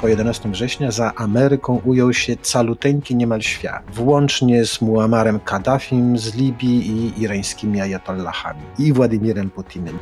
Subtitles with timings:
[0.00, 6.34] po 11 września za Ameryką ujął się caluteńki niemal świat, włącznie z Muammarem Kaddafim z
[6.34, 9.98] Libii i irańskimi ajatollahami i Władimirem Putinem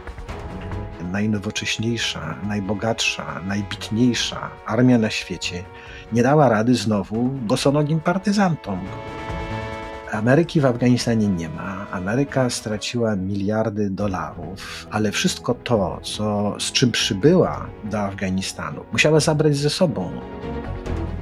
[1.12, 5.64] najnowocześniejsza, najbogatsza, najbitniejsza armia na świecie
[6.12, 8.80] nie dała rady znowu bosonogim partyzantom.
[10.14, 11.86] Ameryki w Afganistanie nie ma.
[11.90, 19.56] Ameryka straciła miliardy dolarów, ale wszystko to, co, z czym przybyła do Afganistanu, musiała zabrać
[19.56, 20.10] ze sobą.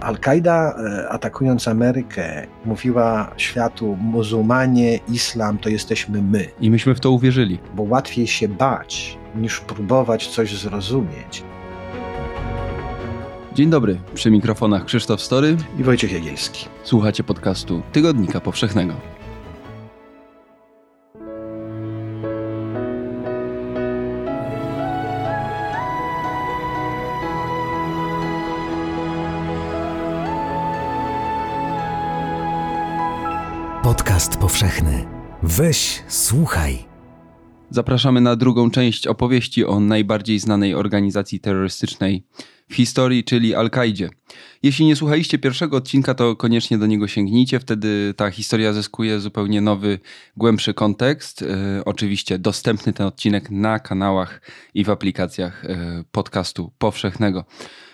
[0.00, 6.48] Al-Kaida, e, atakując Amerykę, mówiła światu: muzułmanie, islam to jesteśmy my.
[6.60, 7.58] I myśmy w to uwierzyli.
[7.74, 11.42] Bo łatwiej się bać, niż próbować coś zrozumieć.
[13.54, 16.68] Dzień dobry, przy mikrofonach Krzysztof Story i Wojciech Jagielski.
[16.84, 18.94] Słuchacie podcastu Tygodnika Powszechnego.
[33.82, 35.06] Podcast powszechny.
[35.42, 36.91] Weź, słuchaj.
[37.72, 42.22] Zapraszamy na drugą część opowieści o najbardziej znanej organizacji terrorystycznej
[42.68, 44.10] w historii, czyli Al-Kaidzie.
[44.62, 49.60] Jeśli nie słuchaliście pierwszego odcinka, to koniecznie do niego sięgnijcie, wtedy ta historia zyskuje zupełnie
[49.60, 49.98] nowy,
[50.36, 51.40] głębszy kontekst.
[51.40, 51.48] Yy,
[51.84, 54.40] oczywiście dostępny ten odcinek na kanałach
[54.74, 57.44] i w aplikacjach yy, podcastu powszechnego.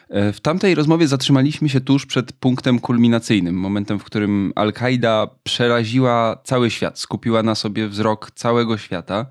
[0.08, 6.40] E, w tamtej rozmowie zatrzymaliśmy się tuż przed punktem kulminacyjnym, momentem, w którym Al-Kaida przeraziła
[6.44, 9.26] cały świat, skupiła na sobie wzrok całego świata.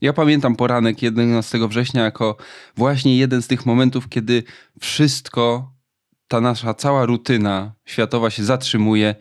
[0.00, 2.36] Ja pamiętam poranek 11 września jako
[2.76, 4.42] właśnie jeden z tych momentów, kiedy
[4.80, 5.72] wszystko,
[6.28, 9.14] ta nasza cała rutyna światowa się zatrzymuje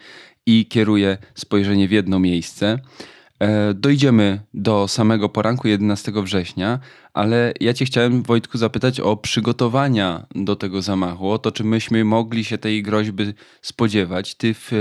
[0.46, 2.80] i kieruje spojrzenie w jedno miejsce.
[3.40, 6.80] E, dojdziemy do samego poranku 11 września,
[7.14, 12.06] ale ja Cię chciałem, Wojtku, zapytać o przygotowania do tego zamachu, o to, czy myśmy
[12.06, 14.36] mogli się tej groźby spodziewać.
[14.36, 14.76] Ty w e,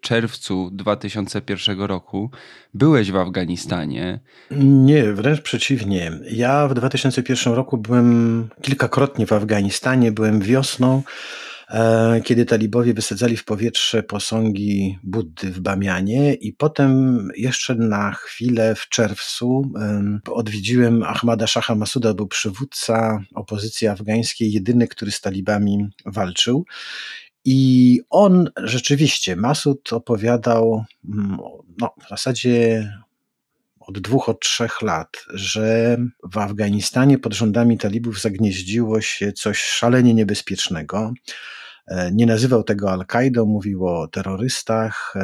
[0.00, 2.30] czerwcu 2001 roku
[2.74, 4.20] byłeś w Afganistanie.
[4.60, 6.12] Nie, wręcz przeciwnie.
[6.30, 11.02] Ja w 2001 roku byłem kilkakrotnie w Afganistanie, byłem wiosną.
[11.70, 18.74] E, kiedy talibowie wysadzali w powietrze posągi Buddy w Bamianie i potem jeszcze na chwilę
[18.74, 19.72] w czerwcu
[20.30, 26.64] odwiedziłem Ahmada Shaha Masuda, był przywódca opozycji afgańskiej, jedyny, który z talibami walczył.
[27.44, 31.38] I on rzeczywiście, Masud opowiadał mm,
[31.78, 32.88] no, w zasadzie
[33.80, 40.14] od dwóch, od trzech lat, że w Afganistanie pod rządami talibów zagnieździło się coś szalenie
[40.14, 41.12] niebezpiecznego.
[41.90, 45.14] E, nie nazywał tego Al-Kaidą, mówił o terrorystach,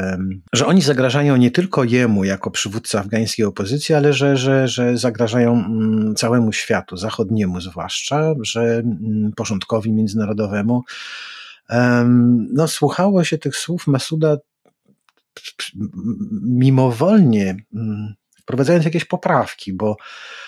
[0.53, 5.53] że oni zagrażają nie tylko jemu jako przywódca afgańskiej opozycji, ale że, że, że zagrażają
[5.53, 10.83] mm, całemu światu, zachodniemu zwłaszcza, że mm, porządkowi międzynarodowemu.
[12.53, 14.37] No, słuchało się tych słów Masuda
[16.43, 18.15] mimowolnie mm,
[18.47, 19.97] wprowadzając jakieś poprawki, bo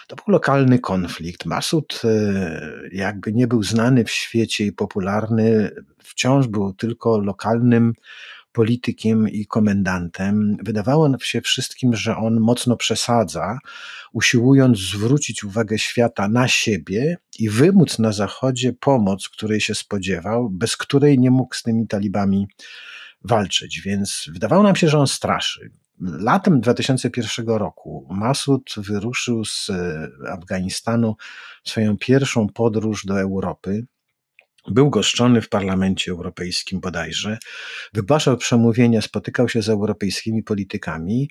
[0.06, 1.44] to był lokalny konflikt.
[1.46, 7.92] Masud e, jakby nie był znany w świecie i popularny, wciąż był tylko lokalnym
[8.52, 10.56] politykiem i komendantem.
[10.62, 13.58] Wydawało się wszystkim, że on mocno przesadza,
[14.12, 20.76] usiłując zwrócić uwagę świata na siebie i wymóc na Zachodzie pomoc, której się spodziewał, bez
[20.76, 22.48] której nie mógł z tymi talibami
[23.24, 23.80] walczyć.
[23.80, 25.70] Więc wydawało nam się, że on straszy.
[26.00, 31.16] Latem 2001 roku Masud wyruszył z e, Afganistanu
[31.64, 33.86] swoją pierwszą podróż do Europy.
[34.70, 37.38] Był goszczony w Parlamencie Europejskim bodajże,
[37.92, 41.28] wygłaszał przemówienia, spotykał się z europejskimi politykami,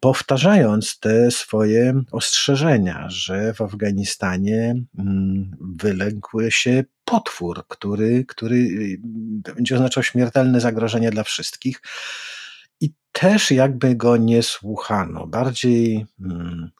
[0.00, 9.00] powtarzając te swoje ostrzeżenia, że w Afganistanie mm, wyległ się potwór, który, który y,
[9.54, 11.80] będzie oznaczał śmiertelne zagrożenie dla wszystkich
[13.12, 15.26] też jakby go nie słuchano.
[15.26, 16.70] Bardziej, mm,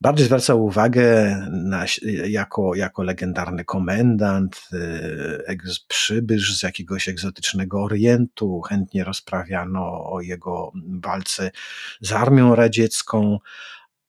[0.00, 1.84] bardziej zwracał uwagę na,
[2.26, 5.58] jako, jako legendarny komendant, y,
[5.88, 8.60] przybysz z jakiegoś egzotycznego Orientu.
[8.60, 10.72] Chętnie rozprawiano o jego
[11.02, 11.50] walce
[12.00, 13.38] z armią radziecką,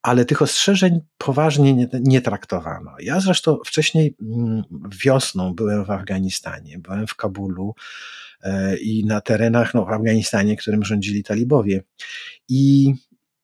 [0.01, 2.91] ale tych ostrzeżeń poważnie nie, nie, traktowano.
[2.99, 4.63] Ja zresztą wcześniej mm,
[5.03, 7.75] wiosną byłem w Afganistanie, byłem w Kabulu
[8.81, 11.83] i na terenach no, w Afganistanie, którym rządzili talibowie.
[12.49, 12.93] I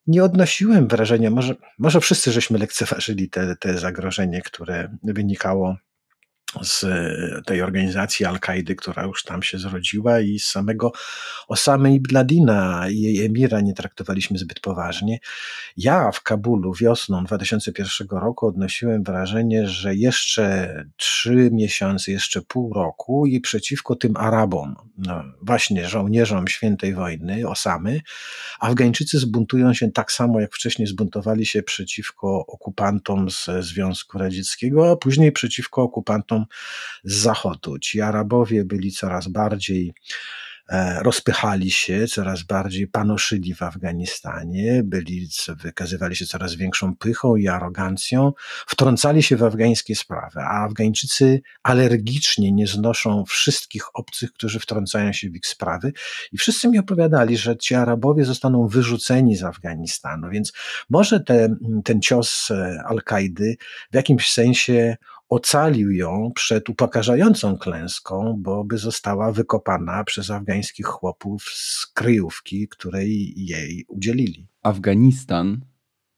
[0.06, 5.76] nie odnosiłem wrażenia, może, może wszyscy żeśmy lekceważyli te, te zagrożenie, które wynikało
[6.62, 6.84] z
[7.46, 10.92] tej organizacji Al-Kaidy, która już tam się zrodziła i z samego
[11.48, 15.18] Osamy ibn Ladina i jej emira nie traktowaliśmy zbyt poważnie.
[15.76, 23.26] Ja w Kabulu wiosną 2001 roku odnosiłem wrażenie, że jeszcze trzy miesiące, jeszcze pół roku
[23.26, 28.00] i przeciwko tym Arabom, no właśnie żołnierzom świętej wojny, Osamy,
[28.60, 34.96] Afgańczycy zbuntują się tak samo, jak wcześniej zbuntowali się przeciwko okupantom z Związku Radzieckiego, a
[34.96, 36.45] później przeciwko okupantom
[37.04, 37.78] z Zachodu.
[37.78, 39.94] Ci Arabowie byli coraz bardziej
[40.68, 45.28] e, rozpychali się, coraz bardziej panoszyli w Afganistanie, byli,
[45.62, 48.32] wykazywali się coraz większą pychą i arogancją,
[48.66, 55.30] wtrącali się w afgańskie sprawy, a Afgańczycy alergicznie nie znoszą wszystkich obcych, którzy wtrącają się
[55.30, 55.92] w ich sprawy
[56.32, 60.52] i wszyscy mi opowiadali, że ci Arabowie zostaną wyrzuceni z Afganistanu, więc
[60.90, 63.56] może te, ten cios e, Al-Kaidy
[63.92, 64.96] w jakimś sensie
[65.28, 73.34] ocalił ją przed upokarzającą klęską, bo by została wykopana przez afgańskich chłopów z kryjówki, której
[73.36, 74.48] jej udzielili.
[74.62, 75.60] Afganistan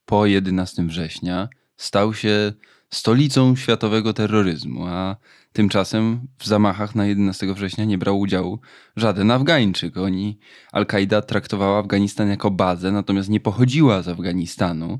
[0.05, 2.53] po 11 września stał się
[2.89, 5.15] stolicą światowego terroryzmu, a
[5.53, 8.59] tymczasem w zamachach na 11 września nie brał udziału
[8.95, 9.97] żaden Afgańczyk.
[9.97, 10.39] Oni,
[10.71, 14.99] Al-Kaida traktowała Afganistan jako bazę, natomiast nie pochodziła z Afganistanu.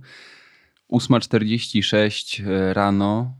[0.91, 3.38] 8.46 rano E,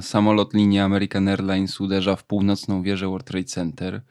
[0.00, 4.02] samolot linii American Airlines uderza w północną wieżę World Trade Center.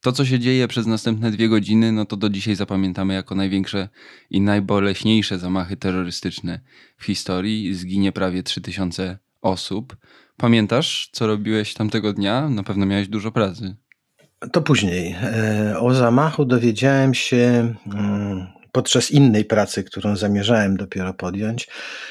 [0.00, 3.88] To, co się dzieje przez następne dwie godziny, no to do dzisiaj zapamiętamy jako największe
[4.30, 6.60] i najboleśniejsze zamachy terrorystyczne
[6.96, 7.74] w historii.
[7.74, 9.96] Zginie prawie 3000 osób.
[10.36, 12.48] Pamiętasz, co robiłeś tamtego dnia?
[12.48, 13.76] Na pewno miałeś dużo pracy.
[14.52, 15.16] To później.
[15.22, 21.68] E, o zamachu dowiedziałem się mm, podczas innej pracy, którą zamierzałem dopiero podjąć,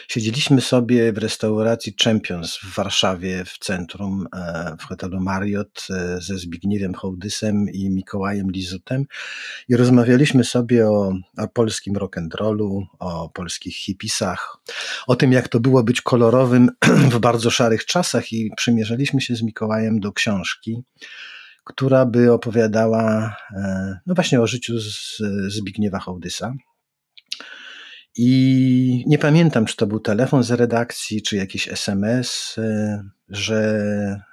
[0.07, 6.38] siedzieliśmy sobie w restauracji Champions w Warszawie, w centrum, e, w hotelu Marriott e, ze
[6.38, 9.06] Zbigniewem Hołdysem i Mikołajem Lizutem
[9.69, 14.57] i rozmawialiśmy sobie o, o polskim rock'n'rollu, o polskich hipisach,
[15.07, 16.69] o tym, jak to było być kolorowym
[17.13, 20.83] w bardzo szarych czasach i przymierzaliśmy się z Mikołajem do książki,
[21.63, 25.18] która by opowiadała e, no właśnie o życiu z
[25.48, 26.54] Zbigniewa Hołdysa.
[28.18, 33.60] I nie pamiętam, czy to był telefon z redakcji, czy jakiś SMS, e, że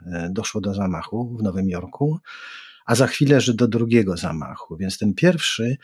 [0.06, 2.18] e, doszło do zamachu w Nowym Jorku,
[2.86, 4.76] a za chwilę, że do drugiego zamachu.
[4.76, 5.76] Więc ten pierwszy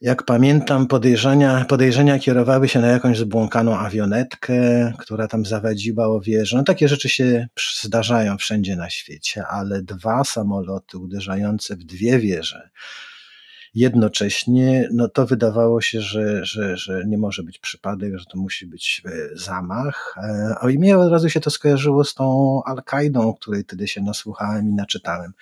[0.00, 6.56] jak pamiętam, podejrzenia, podejrzenia kierowały się na jakąś zbłąkaną awionetkę, która tam zawadziła o wieżę.
[6.56, 7.48] No, takie rzeczy się
[7.82, 12.70] zdarzają wszędzie na świecie, ale dwa samoloty uderzające w dwie wieże
[13.74, 18.66] jednocześnie, no to wydawało się, że, że, że nie może być przypadek, że to musi
[18.66, 20.14] być e, zamach.
[20.16, 24.00] E, a i mnie od razu się to skojarzyło z tą Al-Kaidą, której wtedy się
[24.00, 25.32] nasłuchałem i naczytałem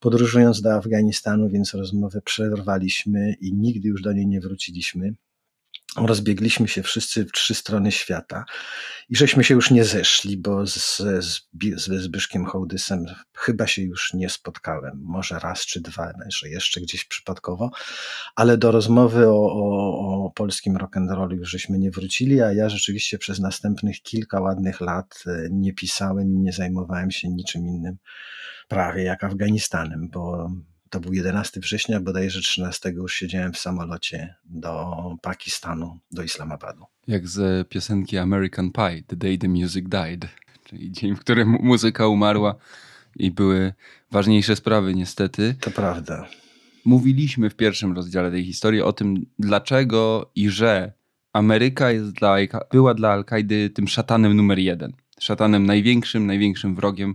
[0.00, 5.14] podróżując do Afganistanu, więc rozmowę przerwaliśmy i nigdy już do niej nie wróciliśmy.
[5.96, 8.44] Rozbiegliśmy się wszyscy w trzy strony świata
[9.08, 13.04] i żeśmy się już nie zeszli, bo z, z, z Zbyszkiem Hołdysem
[13.34, 15.00] chyba się już nie spotkałem.
[15.02, 17.70] Może raz czy dwa, jeszcze, jeszcze gdzieś przypadkowo,
[18.36, 23.18] ale do rozmowy o, o, o polskim rock'n'rollu już żeśmy nie wrócili, a ja rzeczywiście
[23.18, 27.96] przez następnych kilka ładnych lat e, nie pisałem i nie zajmowałem się niczym innym
[28.68, 30.50] prawie jak Afganistanem, bo
[30.90, 36.84] to był 11 września, bodajże 13 już siedziałem w samolocie do Pakistanu, do Islamabadu.
[37.08, 40.28] Jak z piosenki American Pie, The Day the Music Died,
[40.64, 42.54] czyli dzień, w którym muzyka umarła
[43.16, 43.72] i były
[44.10, 45.54] ważniejsze sprawy niestety.
[45.60, 46.28] To prawda.
[46.84, 50.92] Mówiliśmy w pierwszym rozdziale tej historii o tym, dlaczego i że
[51.32, 52.36] Ameryka jest dla,
[52.72, 54.92] była dla Al-Kaidy tym szatanem numer jeden.
[55.20, 57.14] Szatanem największym, największym wrogiem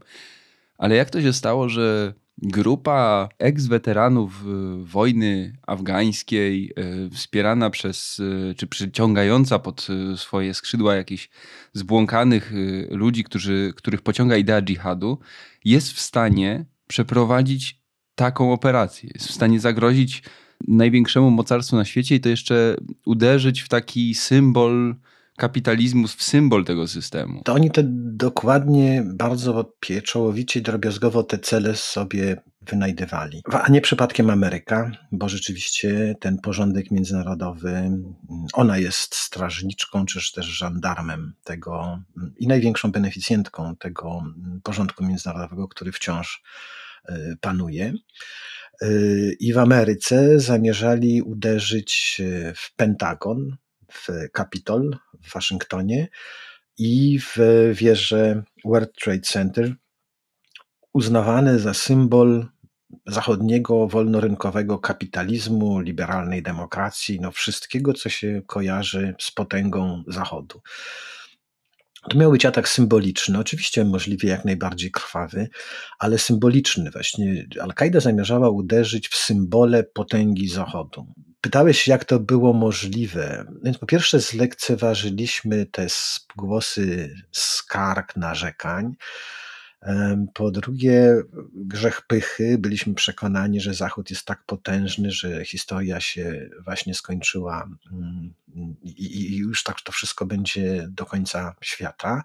[0.81, 6.74] ale jak to się stało, że grupa ex-weteranów y, wojny afgańskiej,
[7.05, 11.29] y, wspierana przez, y, czy przyciągająca pod swoje skrzydła jakichś
[11.74, 12.53] zbłąkanych
[12.89, 15.19] ludzi, którzy, których pociąga idea dżihadu,
[15.65, 17.81] jest w stanie przeprowadzić
[18.15, 20.24] taką operację, jest w stanie zagrozić
[20.67, 24.95] największemu mocarstwu na świecie i to jeszcze uderzyć w taki symbol
[25.41, 27.41] kapitalizmu w symbol tego systemu.
[27.43, 27.81] To oni te
[28.25, 33.41] dokładnie, bardzo pieczołowicie i drobiazgowo te cele sobie wynajdywali.
[33.51, 37.91] A nie przypadkiem Ameryka, bo rzeczywiście ten porządek międzynarodowy,
[38.53, 42.00] ona jest strażniczką, czy też żandarmem tego
[42.38, 44.24] i największą beneficjentką tego
[44.63, 46.43] porządku międzynarodowego, który wciąż
[47.10, 47.93] y, panuje.
[48.83, 52.21] Y, I w Ameryce zamierzali uderzyć
[52.55, 53.57] w Pentagon,
[53.91, 54.07] w
[54.38, 56.07] Capitol w Waszyngtonie
[56.77, 57.38] i w
[57.74, 59.75] wieżę World Trade Center,
[60.93, 62.45] uznawane za symbol
[63.07, 70.62] zachodniego wolnorynkowego kapitalizmu, liberalnej demokracji, no wszystkiego, co się kojarzy z potęgą Zachodu.
[72.10, 75.50] To miał być atak symboliczny, oczywiście możliwie jak najbardziej krwawy,
[76.00, 76.91] ale symboliczny.
[76.91, 81.13] Właśnie Al-Kaida zamierzała uderzyć w symbole potęgi Zachodu.
[81.41, 83.45] Pytałeś, jak to było możliwe.
[83.63, 85.88] Więc po pierwsze, zlekceważyliśmy te
[86.36, 88.95] głosy skarg, narzekań.
[90.33, 91.15] Po drugie,
[91.53, 92.57] grzech pychy.
[92.57, 98.33] Byliśmy przekonani, że Zachód jest tak potężny, że historia się właśnie skończyła mm,
[98.83, 102.24] i, już tak to wszystko będzie do końca świata.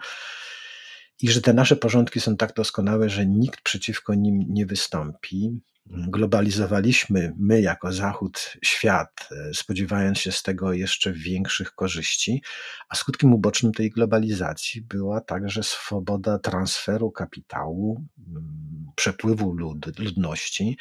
[1.23, 7.33] I że te nasze porządki są tak doskonałe, że nikt przeciwko nim nie wystąpi globalizowaliśmy
[7.39, 12.43] my jako Zachód świat, e, spodziewając się z tego jeszcze większych korzyści,
[12.89, 18.67] a skutkiem ubocznym tej globalizacji była także swoboda transferu kapitału, mm,
[18.97, 20.77] przepływu lud, ludności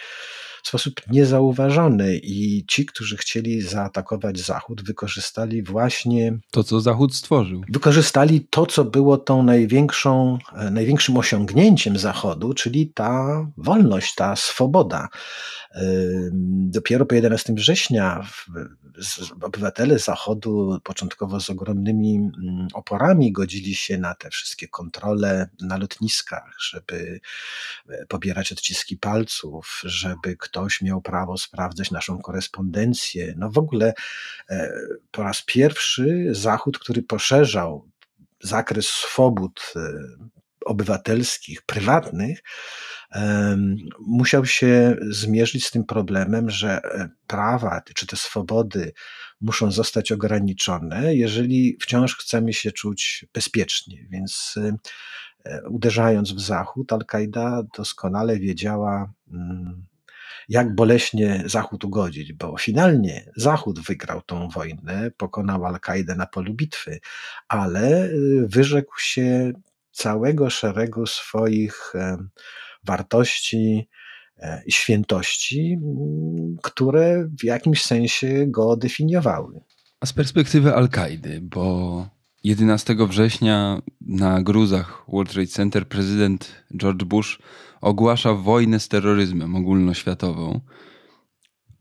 [0.66, 7.64] w sposób niezauważony i ci, którzy chcieli zaatakować Zachód, wykorzystali właśnie to, co Zachód stworzył.
[7.70, 14.95] Wykorzystali to, co było tą największą, e, największym osiągnięciem Zachodu, czyli ta wolność, ta swoboda.
[16.48, 18.28] Dopiero po 11 września
[19.42, 26.56] obywatele Zachodu, początkowo z ogromnymi mm, oporami, godzili się na te wszystkie kontrole na lotniskach,
[26.60, 27.20] żeby
[27.90, 33.34] e, pobierać odciski palców, żeby ktoś miał prawo sprawdzać naszą korespondencję.
[33.38, 33.94] No w ogóle
[34.50, 34.72] e,
[35.12, 37.90] po raz pierwszy Zachód, który poszerzał
[38.42, 39.80] zakres swobód e,
[40.66, 42.40] obywatelskich, prywatnych,
[44.00, 48.94] musiał się zmierzyć z tym problemem, że e, prawa czy te swobody
[49.42, 54.08] muszą zostać ograniczone, jeżeli wciąż chcemy się czuć bezpiecznie.
[54.10, 54.56] Więc
[55.46, 59.86] e, uderzając w Zachód, Al-Kaida doskonale wiedziała, mm,
[60.50, 67.00] jak boleśnie Zachód ugodzić, bo finalnie Zachód wygrał tą wojnę, pokonał Al-Kaidę na polu bitwy,
[67.48, 68.10] ale e,
[68.48, 69.54] wyrzekł się
[69.96, 71.94] całego szeregu swoich
[72.84, 73.90] wartości
[74.38, 75.78] e, i świętości,
[76.62, 79.62] które w jakimś sensie go definiowały.
[80.00, 82.08] A z perspektywy Al-Kaidy, bo
[82.44, 87.40] 11 września na gruzach World Trade Center prezydent George Bush
[87.82, 90.60] ogłasza wojnę z terroryzmem ogólnoświatową.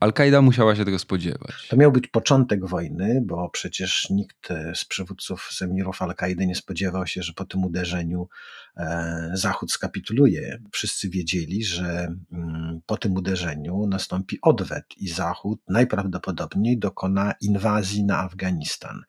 [0.05, 1.69] Al-Kaida musiała się tego spodziewać.
[1.69, 7.07] To miał być początek wojny, bo przecież nikt z przywódców z emirów Al-Kaidy nie spodziewał
[7.07, 8.29] się, że po tym uderzeniu
[8.77, 10.59] e, Zachód skapituluje.
[10.73, 18.19] Wszyscy wiedzieli, że mm, po tym uderzeniu nastąpi odwet i Zachód najprawdopodobniej dokona inwazji na
[18.19, 19.03] Afganistan.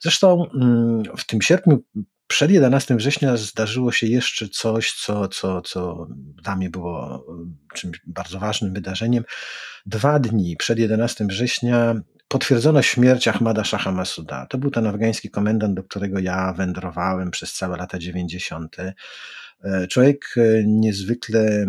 [0.00, 1.82] Zresztą mm, w tym sierpniu
[2.30, 6.06] przed 11 września zdarzyło się jeszcze coś, co, co, co
[6.42, 7.26] dla mnie było
[7.74, 9.24] czymś bardzo ważnym wydarzeniem.
[9.86, 11.94] Dwa dni przed 11 września
[12.28, 14.46] potwierdzono śmierć Ahmada Shaha Masuda.
[14.46, 18.76] To był ten afgański komendant, do którego ja wędrowałem przez całe lata 90.
[19.64, 21.66] E, człowiek e, niezwykle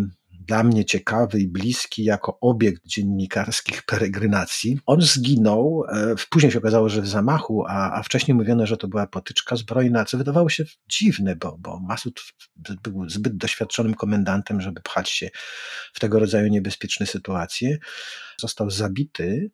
[0.51, 4.79] dla mnie ciekawy i bliski jako obiekt dziennikarskich peregrynacji.
[4.85, 8.87] On zginął, e, później się okazało, że w zamachu, a, a wcześniej mówiono, że to
[8.87, 12.21] była potyczka zbrojna, co wydawało się dziwne, bo, bo Masud
[12.83, 15.29] był zbyt doświadczonym komendantem, żeby pchać się
[15.93, 17.77] w tego rodzaju niebezpieczne sytuacje.
[18.39, 19.51] Został zabity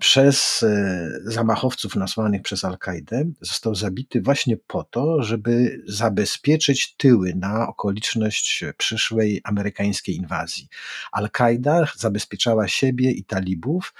[0.00, 7.68] przez e, zamachowców nasłanych przez Al-Kaidę został zabity właśnie po to, żeby zabezpieczyć tyły na
[7.68, 10.68] okoliczność przyszłej amerykańskiej inwazji.
[11.12, 13.94] Al-Kaida zabezpieczała siebie i talibów.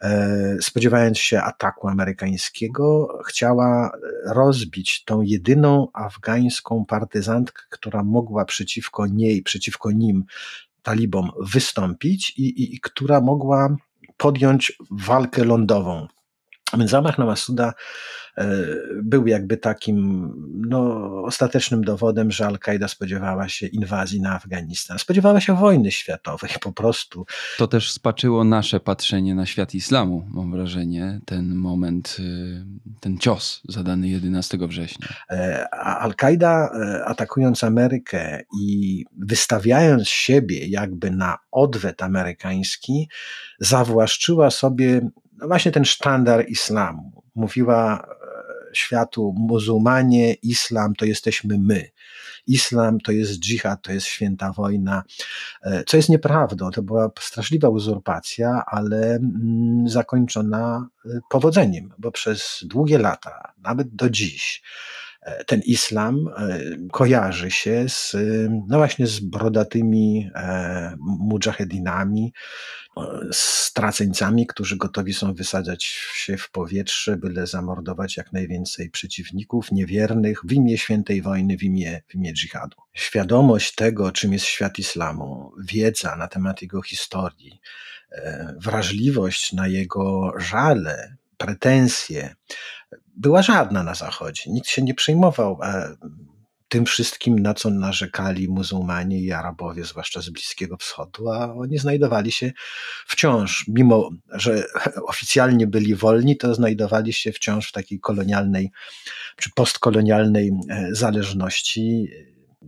[0.00, 3.90] E, spodziewając się ataku amerykańskiego, chciała
[4.26, 10.24] rozbić tą jedyną afgańską partyzantkę, która mogła przeciwko niej, przeciwko nim,
[10.82, 13.76] talibom wystąpić i, i, i która mogła
[14.16, 16.08] podjąć walkę lądową.
[16.78, 17.72] Więc zamach na Masuda
[19.02, 20.32] był jakby takim
[20.68, 24.98] no, ostatecznym dowodem, że Al-Kaida spodziewała się inwazji na Afganistan.
[24.98, 27.26] Spodziewała się wojny światowej po prostu.
[27.58, 32.64] To też spaczyło nasze patrzenie na świat islamu, mam wrażenie, ten moment, y,
[33.00, 35.08] ten cios zadany 11 września.
[35.30, 43.08] E, Al-Kaida e, atakując Amerykę i wystawiając siebie jakby na odwet amerykański,
[43.60, 45.00] zawłaszczyła sobie
[45.38, 47.22] no właśnie ten sztandar islamu.
[47.34, 48.23] Mówiła e,
[48.74, 51.90] światu muzułmanie, islam to jesteśmy my.
[52.46, 55.02] Islam to jest dżihad, to jest święta wojna,
[55.62, 56.70] e, co jest nieprawdą.
[56.70, 64.10] To była straszliwa uzurpacja, ale mm, zakończona e, powodzeniem, bo przez długie lata, nawet do
[64.10, 64.62] dziś,
[65.46, 66.58] ten islam e,
[66.92, 68.16] kojarzy się z,
[68.68, 72.32] no właśnie z brodatymi e, mujahedinami,
[73.32, 80.52] straceńcami, którzy gotowi są wysadzać się w powietrze, byle zamordować jak najwięcej przeciwników, niewiernych w
[80.52, 82.76] imię świętej wojny, w imię, w imię dżihadu.
[82.92, 87.60] Świadomość tego, czym jest świat islamu, wiedza na temat jego historii,
[88.56, 92.34] wrażliwość na jego żale, pretensje,
[93.16, 94.42] była żadna na Zachodzie.
[94.46, 95.96] Nikt się nie przejmował e,
[96.68, 102.32] tym wszystkim, na co narzekali muzułmanie i Arabowie, zwłaszcza z Bliskiego Wschodu, a oni znajdowali
[102.32, 102.52] się
[103.06, 104.64] wciąż, mimo że
[105.06, 108.70] oficjalnie byli wolni, to znajdowali się wciąż w takiej kolonialnej
[109.36, 112.08] czy postkolonialnej e, zależności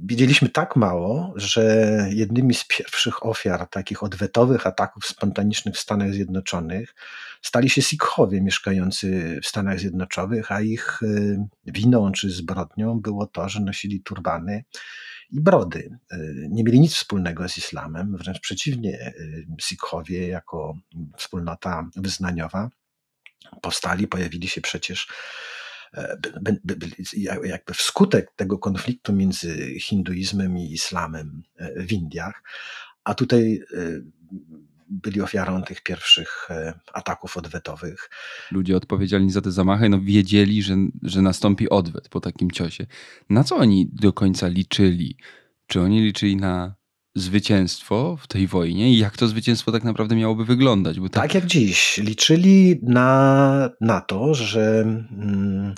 [0.02, 6.94] Widzieliśmy tak mało, że jednymi z pierwszych ofiar takich odwetowych ataków spontanicznych w Stanach Zjednoczonych
[7.42, 13.48] stali się Sikhowie mieszkający w Stanach Zjednoczonych, a ich y, winą czy zbrodnią było to,
[13.48, 14.64] że nosili turbany
[15.30, 15.98] i brody.
[16.12, 20.74] Y, nie mieli nic wspólnego z islamem, wręcz przeciwnie, y, Sikhowie jako
[21.16, 22.70] wspólnota wyznaniowa
[23.62, 25.08] powstali, pojawili się przecież
[27.44, 32.42] jakby wskutek tego konfliktu między hinduizmem i islamem e, w Indiach,
[33.04, 33.76] a tutaj e,
[34.88, 36.48] byli ofiarą tych pierwszych
[36.92, 38.10] ataków odwetowych.
[38.50, 42.86] Ludzie odpowiedzialni za te zamachy no wiedzieli, że, że nastąpi odwet po takim ciosie.
[43.30, 45.16] Na co oni do końca liczyli?
[45.66, 46.74] Czy oni liczyli na
[47.16, 51.00] zwycięstwo w tej wojnie i jak to zwycięstwo tak naprawdę miałoby wyglądać.
[51.00, 51.22] Bo tak...
[51.22, 51.98] tak jak dziś.
[51.98, 55.74] Liczyli na, na to, że mm,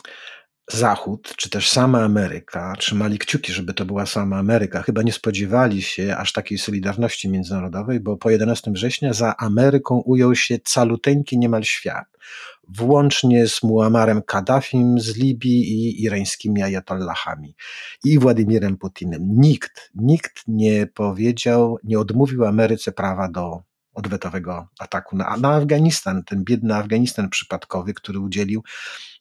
[0.73, 4.83] Zachód, czy też sama Ameryka, trzymali kciuki, żeby to była sama Ameryka.
[4.83, 10.35] Chyba nie spodziewali się aż takiej solidarności międzynarodowej, bo po 11 września za Ameryką ujął
[10.35, 12.07] się caluteńki niemal świat
[12.69, 17.55] włącznie z Muammarem Kaddafim z Libii i irańskimi ajatollahami
[18.05, 19.23] i Władimirem Putinem.
[19.23, 23.68] Nikt, nikt nie powiedział, nie odmówił Ameryce prawa do
[23.99, 28.63] odwetowego ataku na, na Afganistan, ten biedny Afganistan przypadkowy, który udzielił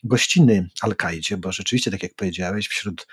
[0.03, 3.07] gościny Al-Kaidzie, bo rzeczywiście, tak jak powiedziałeś, wśród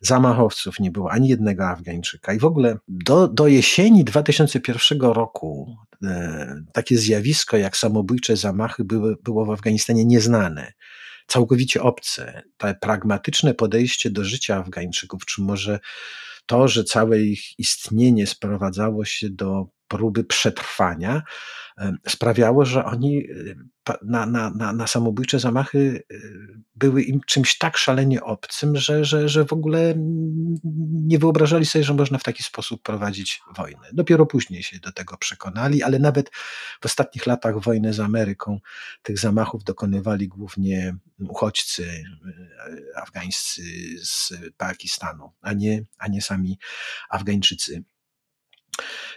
[0.00, 2.32] zamachowców nie było ani jednego Afgańczyka.
[2.32, 9.16] I w ogóle do, do jesieni 2001 roku e, takie zjawisko jak samobójcze zamachy były,
[9.24, 10.72] było w Afganistanie nieznane
[11.26, 12.42] całkowicie obce.
[12.56, 15.78] To pragmatyczne podejście do życia Afgańczyków, czy może
[16.46, 21.22] to, że całe ich istnienie sprowadzało się do próby przetrwania,
[22.08, 26.16] sprawiało, że oni e, na, na, na, na samobójcze zamachy e,
[26.74, 29.94] były im czymś tak szalenie obcym, że, że, że w ogóle
[30.92, 33.88] nie wyobrażali sobie, że można w taki sposób prowadzić wojnę.
[33.92, 36.30] Dopiero później się do tego przekonali, ale nawet
[36.80, 38.60] w ostatnich latach wojny z Ameryką
[39.02, 40.96] tych zamachów dokonywali głównie
[41.28, 43.62] uchodźcy e, afgańscy
[44.02, 46.58] z Pakistanu, a nie, a nie sami
[47.10, 47.84] Afgańczycy.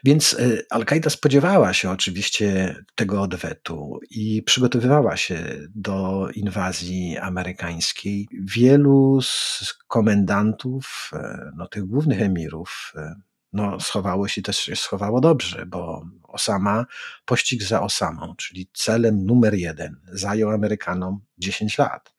[0.04, 5.39] Więc y, Al-Kaida spodziewała się oczywiście tego odwetu i przygotowywała się
[5.76, 8.28] do inwazji amerykańskiej.
[8.41, 13.15] Wielu z komendantów, e, no, tych głównych emirów, e,
[13.53, 16.85] no, schowało się też się schowało dobrze, bo Osama,
[17.25, 22.13] pościg za Osamą, czyli celem numer jeden, zajął Amerykanom 10 lat.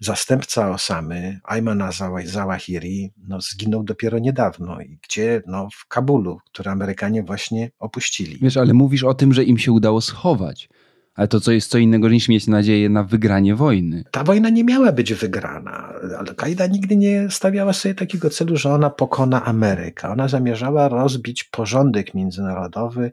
[0.00, 1.82] Zastępca Osamy, Ayman
[2.24, 4.80] Zawahiri, no, zginął dopiero niedawno.
[4.80, 5.42] I gdzie?
[5.46, 8.38] No, w Kabulu, który Amerykanie właśnie opuścili.
[8.42, 10.68] Wiesz, ale mówisz o tym, że im się udało schować.
[11.14, 14.04] Ale to co jest co innego niż mieć nadzieję na wygranie wojny.
[14.10, 15.92] Ta wojna nie miała być wygrana.
[16.18, 20.08] Al-Kaida nigdy nie stawiała sobie takiego celu, że ona pokona Amerykę.
[20.08, 23.12] Ona zamierzała rozbić porządek międzynarodowy,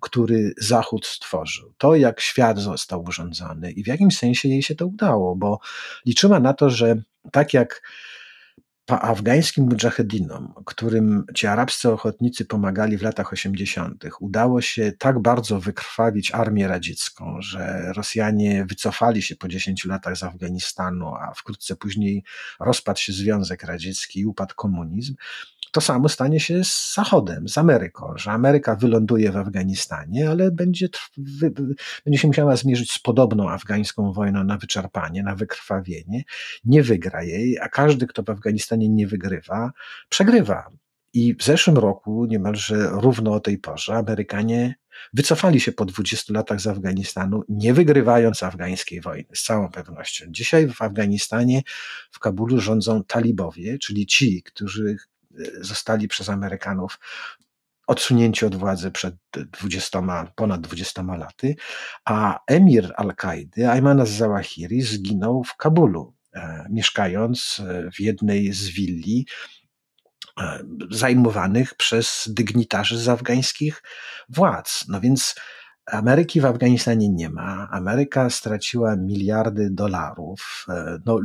[0.00, 1.72] który Zachód stworzył.
[1.78, 5.58] To, jak świat został urządzony i w jakimś sensie jej się to udało, bo
[6.06, 7.82] liczyła na to, że tak jak
[8.92, 16.30] afgańskim mujahedinom, którym ci arabscy ochotnicy pomagali w latach 80., udało się tak bardzo wykrwawić
[16.30, 22.24] armię radziecką, że Rosjanie wycofali się po 10 latach z Afganistanu, a wkrótce później
[22.60, 25.14] rozpadł się Związek Radziecki i upadł komunizm,
[25.72, 30.88] to samo stanie się z Zachodem, z Ameryką, że Ameryka wyląduje w Afganistanie, ale będzie,
[32.04, 36.22] będzie się musiała zmierzyć z podobną afgańską wojną na wyczerpanie, na wykrwawienie,
[36.64, 39.72] nie wygra jej, a każdy, kto w Afganistanie nie wygrywa,
[40.08, 40.70] przegrywa.
[41.12, 44.74] I w zeszłym roku, niemalże równo o tej porze, Amerykanie
[45.12, 50.26] wycofali się po 20 latach z Afganistanu, nie wygrywając afgańskiej wojny, z całą pewnością.
[50.28, 51.62] Dzisiaj w Afganistanie,
[52.10, 54.96] w Kabulu rządzą talibowie, czyli ci, którzy
[55.60, 56.98] zostali przez Amerykanów
[57.86, 60.02] odsunięci od władzy przed 20,
[60.34, 61.56] ponad 20 laty,
[62.04, 66.14] a emir Al-Kaidy, Ayman al-Zawahiri, zginął w Kabulu.
[66.70, 67.60] mieszkając
[67.94, 69.26] w jednej z willi
[70.90, 73.82] zajmowanych przez dygnitarzy z afgańskich
[74.28, 74.84] władz.
[74.88, 75.34] No więc
[75.86, 77.68] Ameryki w Afganistanie nie ma.
[77.70, 80.66] Ameryka straciła miliardy dolarów.
[80.68, 81.20] E, no,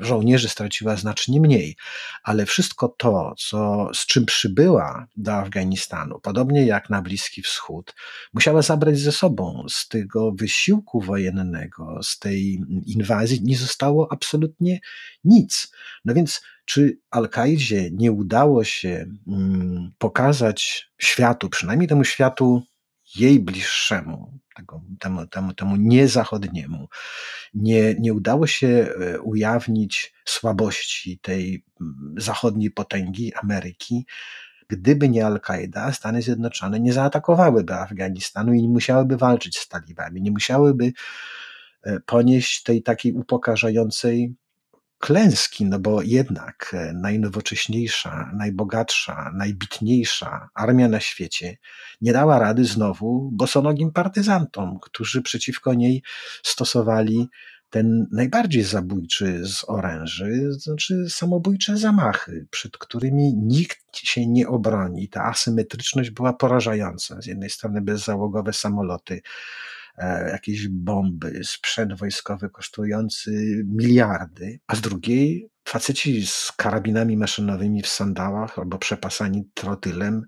[0.00, 1.76] żołnierzy straciła znacznie mniej,
[2.22, 7.94] ale wszystko to, co, z czym przybyła do Afganistanu, podobnie jak na Bliski Wschód,
[8.34, 9.64] musiała zabrać ze sobą.
[9.68, 14.80] Z tego wysiłku wojennego, z tej inwazji nie zostało absolutnie
[15.24, 15.72] nic.
[16.04, 22.62] No więc czy Al-Kaidzie nie udało się mm, pokazać światu, przynajmniej temu światu
[23.16, 26.88] jej bliższemu, tego, temu, temu, temu niezachodniemu,
[27.54, 31.64] nie, nie udało się e, ujawnić słabości tej
[32.16, 34.06] zachodniej potęgi Ameryki,
[34.68, 40.30] gdyby nie Al-Kaida, Stany Zjednoczone nie zaatakowałyby Afganistanu i nie musiałyby walczyć z talibami, nie
[40.30, 40.92] musiałyby
[41.82, 44.34] e, ponieść tej takiej upokarzającej
[45.02, 51.56] klęski, no bo jednak e, najnowocześniejsza, najbogatsza, najbitniejsza armia na świecie
[52.00, 56.02] nie dała rady znowu bosonogim partyzantom, którzy przeciwko niej
[56.42, 57.28] stosowali
[57.70, 65.08] ten najbardziej zabójczy z oręży, znaczy samobójcze zamachy, przed którymi nikt się nie obroni.
[65.08, 67.22] Ta asymetryczność była porażająca.
[67.22, 69.22] Z jednej strony bezzałogowe samoloty,
[70.32, 78.58] jakieś bomby, sprzęt wojskowy kosztujący miliardy, a z drugiej faceci z karabinami maszynowymi w sandałach
[78.58, 80.22] albo przepasani trotylem.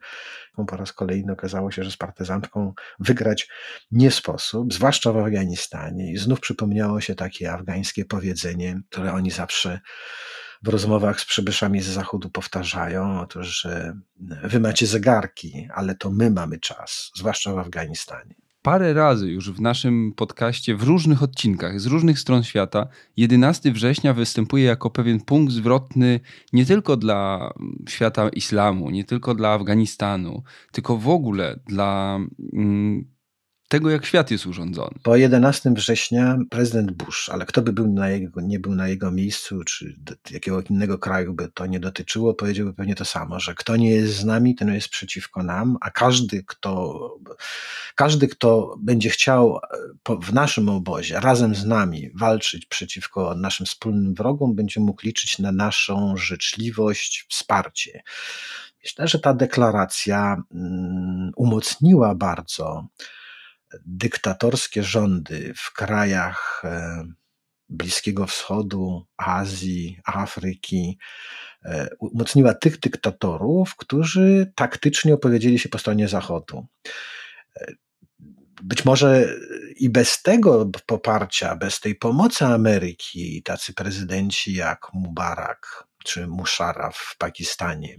[0.69, 3.49] Po raz kolejny okazało się, że z partyzantką wygrać
[3.91, 6.13] nie sposób, zwłaszcza w Afganistanie.
[6.13, 9.81] I znów przypomniało się takie afgańskie powiedzenie, które oni zawsze
[10.63, 13.97] w rozmowach z przybyszami z zachodu powtarzają, otóż, że
[14.45, 19.61] wy macie zegarki, ale to my mamy czas, zwłaszcza w Afganistanie parę razy już w
[19.61, 25.53] naszym podcaście w różnych odcinkach z różnych stron świata 11 września występuje jako pewien punkt
[25.53, 26.21] zwrotny
[26.53, 27.53] nie tylko dla
[27.89, 32.21] świata islamu, nie tylko dla Afganistanu, tylko w ogóle dla
[32.53, 33.14] mm,
[33.69, 34.91] tego, jak świat jest urządzony.
[35.03, 39.11] Po 11 września prezydent Bush, ale kto by był na jego, nie był na jego
[39.11, 39.97] miejscu, czy
[40.31, 44.15] jakiego innego kraju by to nie dotyczyło, powiedziałby pewnie to samo, że kto nie jest
[44.15, 47.01] z nami, ten jest przeciwko nam, a każdy, kto,
[47.95, 49.57] każdy, kto będzie chciał
[50.09, 55.39] e, w naszym obozie razem z nami walczyć przeciwko naszym wspólnym wrogom, będzie mógł liczyć
[55.39, 58.03] na naszą życzliwość, wsparcie.
[58.85, 62.87] Myślę, że ta deklaracja mm, umocniła bardzo
[63.87, 67.05] dyktatorskie rządy w krajach e,
[67.69, 70.99] Bliskiego Wschodu, Azji, Afryki,
[71.65, 76.67] e, umocniła tych dyktatorów, którzy taktycznie opowiedzieli się po stronie Zachodu.
[77.57, 77.73] E,
[78.63, 79.35] być może
[79.77, 87.19] i bez tego poparcia, bez tej pomocy Ameryki, tacy prezydenci jak Mubarak czy Musharraf w
[87.19, 87.97] Pakistanie,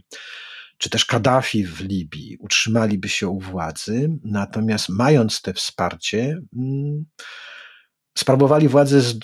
[0.78, 7.06] czy też Kaddafi w Libii utrzymaliby się u władzy, natomiast mając te wsparcie, mm,
[8.18, 9.20] sprawowali władzę z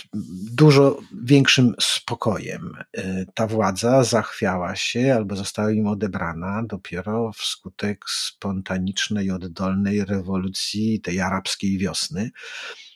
[0.53, 2.71] dużo większym spokojem.
[2.97, 11.21] Y, ta władza zachwiała się albo została im odebrana dopiero wskutek spontanicznej, oddolnej rewolucji tej
[11.21, 12.90] arabskiej wiosny E,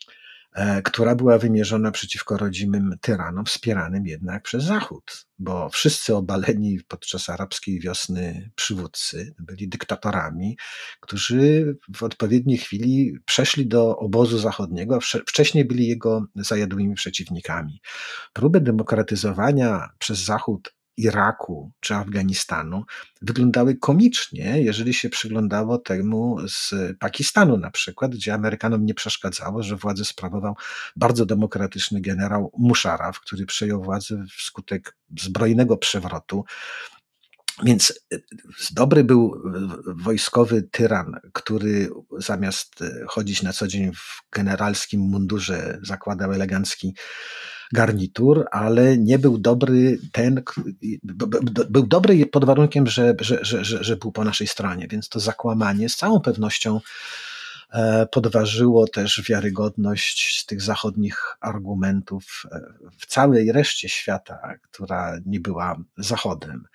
[0.83, 7.79] która była wymierzona przeciwko rodzimym tyranom, wspieranym jednak przez Zachód, bo wszyscy obaleni podczas arabskiej
[7.79, 10.57] wiosny przywódcy byli dyktatorami,
[10.99, 17.81] którzy w odpowiedniej chwili przeszli do obozu zachodniego, wcześniej byli jego zajadłymi przeciwnikami.
[18.33, 22.83] Próby demokratyzowania przez Zachód Iraku czy Afganistanu
[23.21, 29.75] wyglądały komicznie, jeżeli się przyglądało temu z Pakistanu na przykład, gdzie Amerykanom nie przeszkadzało, że
[29.75, 30.55] władzę sprawował
[30.95, 36.45] bardzo demokratyczny generał Musharraf, który przejął władzę wskutek zbrojnego przewrotu.
[37.63, 38.17] Więc e,
[38.71, 39.41] dobry był
[39.85, 46.95] wojskowy tyran, który zamiast chodzić na co dzień w generalskim mundurze zakładał elegancki
[47.73, 50.43] garnitur, ale nie był dobry ten,
[51.69, 55.89] był dobry pod warunkiem, że, że, że, że był po naszej stronie, więc to zakłamanie
[55.89, 56.81] z całą pewnością
[57.73, 62.61] e, podważyło też wiarygodność tych zachodnich argumentów e,
[62.99, 66.67] w całej reszcie świata, która nie była Zachodem.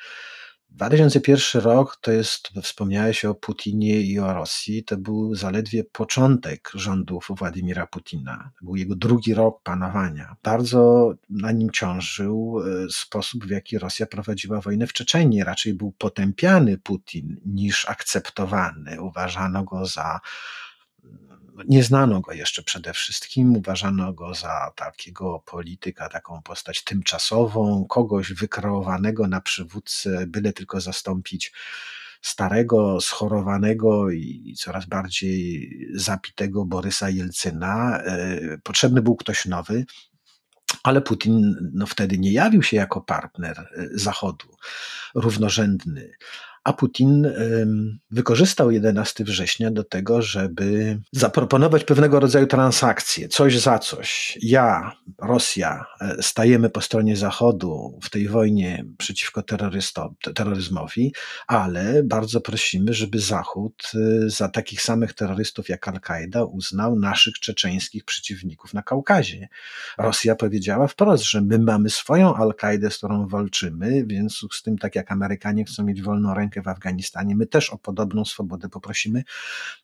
[0.70, 7.28] 2001 rok to jest, wspomniałeś o Putinie i o Rosji, to był zaledwie początek rządów
[7.38, 8.50] Władimira Putina.
[8.58, 10.36] To był jego drugi rok panowania.
[10.42, 15.44] Bardzo na nim ciążył e, sposób, w jaki Rosja prowadziła wojnę w Czeczeniu.
[15.44, 19.02] Raczej był potępiany Putin niż akceptowany.
[19.02, 20.20] Uważano go za
[21.68, 28.32] nie znano go jeszcze przede wszystkim, uważano go za takiego polityka, taką postać tymczasową, kogoś
[28.32, 31.52] wykreowanego na przywódcę, byle tylko zastąpić
[32.22, 37.98] starego, schorowanego i coraz bardziej zapitego Borysa Jelcyna.
[37.98, 39.84] E, potrzebny był ktoś nowy,
[40.82, 44.56] ale Putin no, wtedy nie jawił się jako partner e, Zachodu,
[45.14, 46.12] równorzędny
[46.64, 47.32] a Putin
[48.10, 54.38] wykorzystał 11 września do tego, żeby zaproponować pewnego rodzaju transakcje, coś za coś.
[54.42, 59.42] Ja, Rosja, e, stajemy po stronie Zachodu w tej wojnie przeciwko
[60.34, 61.14] terroryzmowi,
[61.46, 68.04] ale bardzo prosimy, żeby Zachód e, za takich samych terrorystów jak Al-Kaida uznał naszych czeczeńskich
[68.04, 69.48] przeciwników na Kaukazie.
[69.98, 74.94] Rosja powiedziała wprost, że my mamy swoją Al-Kaidę, z którą walczymy, więc z tym tak
[74.94, 77.36] jak Amerykanie chcą mieć wolną rękę w Afganistanie.
[77.36, 79.24] My też o podobną swobodę poprosimy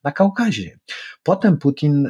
[0.04, 0.78] na Kaukazie.
[1.22, 2.08] Potem Putin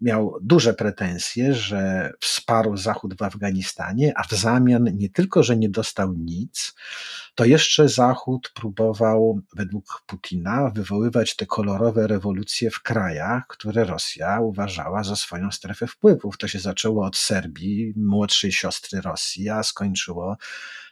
[0.00, 5.68] miał duże pretensje, że wsparł Zachód w Afganistanie, a w zamian nie tylko, że nie
[5.68, 6.74] dostał nic,
[7.34, 15.04] to jeszcze Zachód próbował według Putina wywoływać te kolorowe rewolucje w krajach, które Rosja uważała
[15.04, 16.38] za swoją strefę wpływów.
[16.38, 20.36] To się zaczęło od Serbii, młodszej siostry Rosji, a skończyło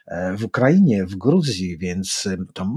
[0.37, 2.67] w Ukrainie, w Gruzji, więc to,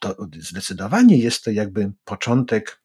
[0.00, 2.82] to zdecydowanie jest to jakby początek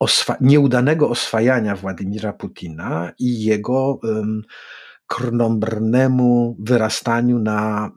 [0.00, 4.42] oswa nieudanego oswajania Władimira Putina i jego um,
[5.14, 7.90] krnąbrnemu wyrastaniu na,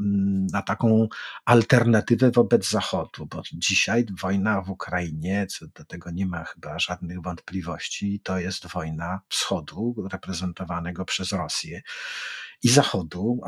[0.53, 1.07] na taką
[1.45, 7.21] alternatywę wobec Zachodu, bo dzisiaj wojna w Ukrainie, co do tego nie ma chyba żadnych
[7.21, 11.81] wątpliwości, to jest wojna wschodu reprezentowanego przez Rosję
[12.63, 13.41] i Zachodu,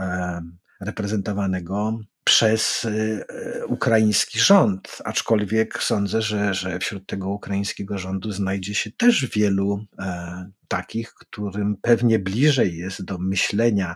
[0.81, 1.99] reprezentowanego
[2.29, 3.25] przez y,
[3.61, 9.85] y, ukraiński rząd, aczkolwiek sądzę, że, że wśród tego ukraińskiego rządu znajdzie się też wielu
[9.99, 13.95] e, takich, którym pewnie bliżej jest do myślenia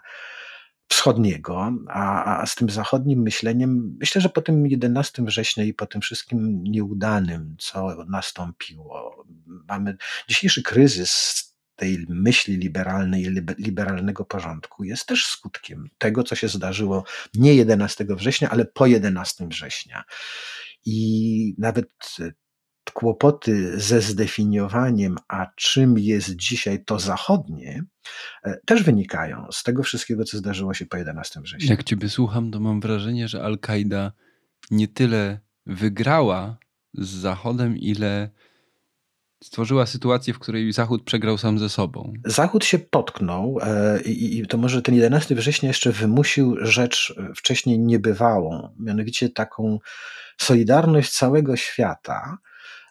[0.88, 5.86] wschodniego, a, a z tym zachodnim myśleniem, myślę, że po tym 11 września i po
[5.86, 9.26] tym wszystkim nieudanym, co nastąpiło,
[9.68, 9.98] mamy
[10.30, 17.54] dzisiejszy kryzys tej myśli liberalnej, liberalnego porządku jest też skutkiem tego, co się zdarzyło nie
[17.56, 20.04] 11 września, ale po 11 września.
[20.86, 21.90] I nawet
[22.94, 27.84] kłopoty ze zdefiniowaniem, a czym jest dzisiaj to zachodnie,
[28.44, 31.70] e, też wynikają z tego wszystkiego, co zdarzyło się po 11 września.
[31.70, 34.12] Jak Ciebie słucham, to mam wrażenie, że Al-Kaida
[34.72, 36.58] nie tyle wygrała
[36.94, 38.30] z Zachodem, ile
[39.44, 42.14] stworzyła sytuację, w której Zachód przegrał sam ze sobą.
[42.26, 48.76] Zachód się potknął e, i to może ten 11 września jeszcze wymusił rzecz wcześniej niebywałą,
[48.80, 49.80] mianowicie taką
[50.38, 52.38] solidarność całego świata,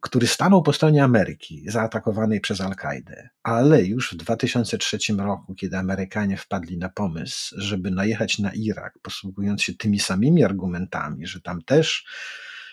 [0.03, 3.29] który stanął po stronie Ameryki, zaatakowanej przez Al-Kaidę.
[3.43, 9.63] Ale już w 2003 roku, kiedy Amerykanie wpadli na pomysł, żeby najechać na Irak, posługując
[9.63, 12.07] się tymi samymi argumentami, że tam też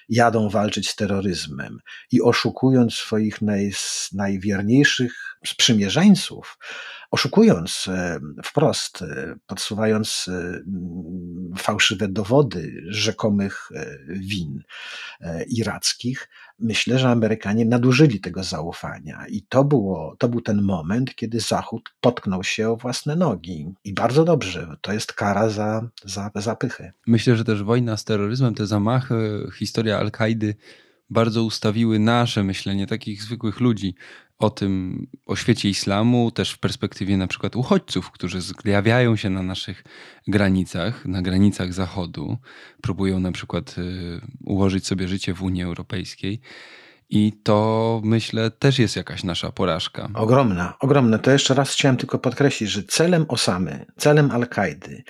[0.09, 1.79] jadą walczyć z terroryzmem
[2.11, 3.71] i oszukując swoich naj,
[4.13, 6.57] najwierniejszych sprzymierzeńców,
[7.11, 10.61] oszukując e, wprost, e, podsuwając e,
[11.57, 13.69] fałszywe dowody rzekomych
[14.09, 14.63] win
[15.47, 19.25] irackich, myślę, że Amerykanie nadużyli tego zaufania.
[19.29, 23.73] I to, było, to był ten moment, kiedy Zachód potknął się o własne nogi.
[23.83, 26.93] I bardzo dobrze, to jest kara za, za zapychę.
[27.07, 30.55] Myślę, że też wojna z terroryzmem, te zamachy, historia Al-Kaidy
[31.09, 33.95] bardzo ustawiły nasze myślenie takich zwykłych ludzi
[34.39, 39.43] o tym, o świecie islamu, też w perspektywie na przykład uchodźców, którzy zjawiają się na
[39.43, 39.83] naszych
[40.27, 42.37] granicach, na granicach Zachodu,
[42.81, 46.41] próbują na przykład y, ułożyć sobie życie w Unii Europejskiej.
[47.09, 50.09] I to myślę też jest jakaś nasza porażka.
[50.13, 51.17] Ogromna, ogromna.
[51.17, 55.03] To jeszcze raz chciałem tylko podkreślić, że celem Osamy, celem Al-Kaidy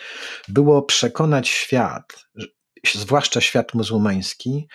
[0.48, 2.26] było przekonać świat,
[2.96, 4.68] zwłaszcza świat muzułmański,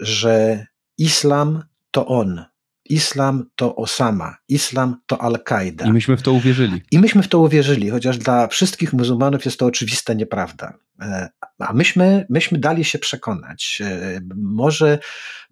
[0.00, 0.66] że
[0.98, 2.44] islam to on,
[2.90, 5.86] islam to Osama, islam to Al-Kaida.
[5.86, 6.82] I myśmy w to uwierzyli.
[6.90, 10.74] I myśmy w to uwierzyli, chociaż dla wszystkich muzułmanów jest to oczywista nieprawda.
[11.00, 13.82] E, a myśmy, myśmy dali się przekonać.
[13.84, 14.98] E, może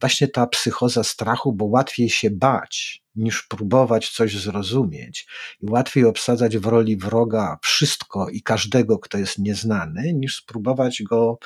[0.01, 5.27] właśnie ta psychoza strachu, bo łatwiej się bać niż próbować coś zrozumieć
[5.61, 11.38] i łatwiej obsadzać w roli wroga wszystko i każdego, kto jest nieznany, niż spróbować go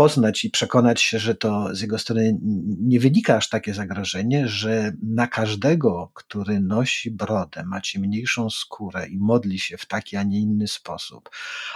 [0.00, 2.38] poznać i przekonać się, że to z jego strony
[2.80, 9.18] nie wynika aż takie zagrożenie, że na każdego, który nosi brodę, ma ciemniejszą skórę i
[9.18, 11.30] modli się w taki, a nie inny sposób,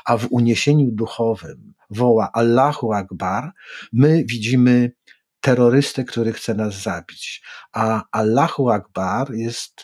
[0.04, 3.52] a w uniesieniu duchowym woła Allahu Akbar,
[3.92, 4.92] my widzimy
[5.40, 7.42] terrorystę, który chce nas zabić.
[7.72, 9.82] A Allahu Akbar jest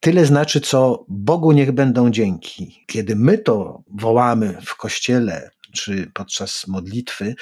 [0.00, 2.84] tyle znaczy, co Bogu niech będą dzięki.
[2.86, 7.34] Kiedy my to wołamy w kościele czy podczas modlitwy,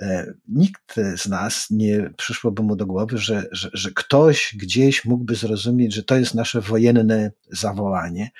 [0.00, 5.34] e, nikt z nas nie przyszłoby mu do głowy, że, że, że ktoś gdzieś mógłby
[5.34, 8.30] zrozumieć, że to jest nasze wojenne zawołanie,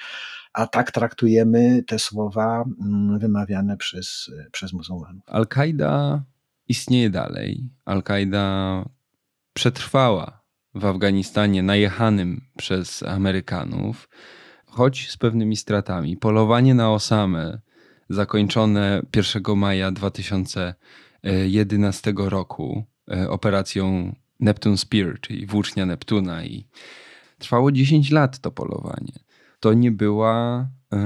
[0.53, 5.23] a tak traktujemy te słowa mm, wymawiane przez, przez muzułmanów.
[5.27, 6.23] Al-Kaida
[6.69, 7.71] istnieje dalej.
[7.85, 8.85] Al-Kaida
[9.53, 14.09] przetrwała w Afganistanie najechanym przez Amerykanów,
[14.67, 16.17] choć z pewnymi stratami.
[16.17, 17.61] Polowanie na Osamę
[18.15, 26.67] zakończone 1 maja 2011 roku e, operacją Neptune Spear, czyli włócznia Neptuna i
[27.39, 29.13] trwało 10 lat to polowanie.
[29.61, 30.99] To nie była yy,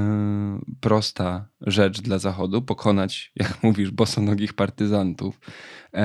[0.80, 5.40] prosta rzecz dla Zachodu pokonać, jak mówisz, bosonogich partyzantów.
[5.92, 6.00] Yy,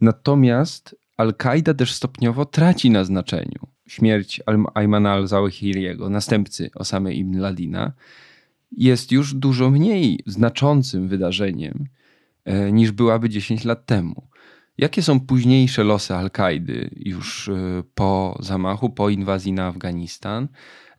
[0.00, 3.68] natomiast Al-Kaida też stopniowo traci na znaczeniu.
[3.88, 4.40] Śmierć
[4.74, 7.92] Aymana al-Zawahiriego, następcy Osamy ibn Ladina,
[8.76, 11.84] jest już dużo mniej znaczącym wydarzeniem
[12.44, 14.28] e, niż byłaby 10 lat temu.
[14.78, 20.48] Jakie są późniejsze losy Al-Kaidy już e, po zamachu, po inwazji na Afganistan?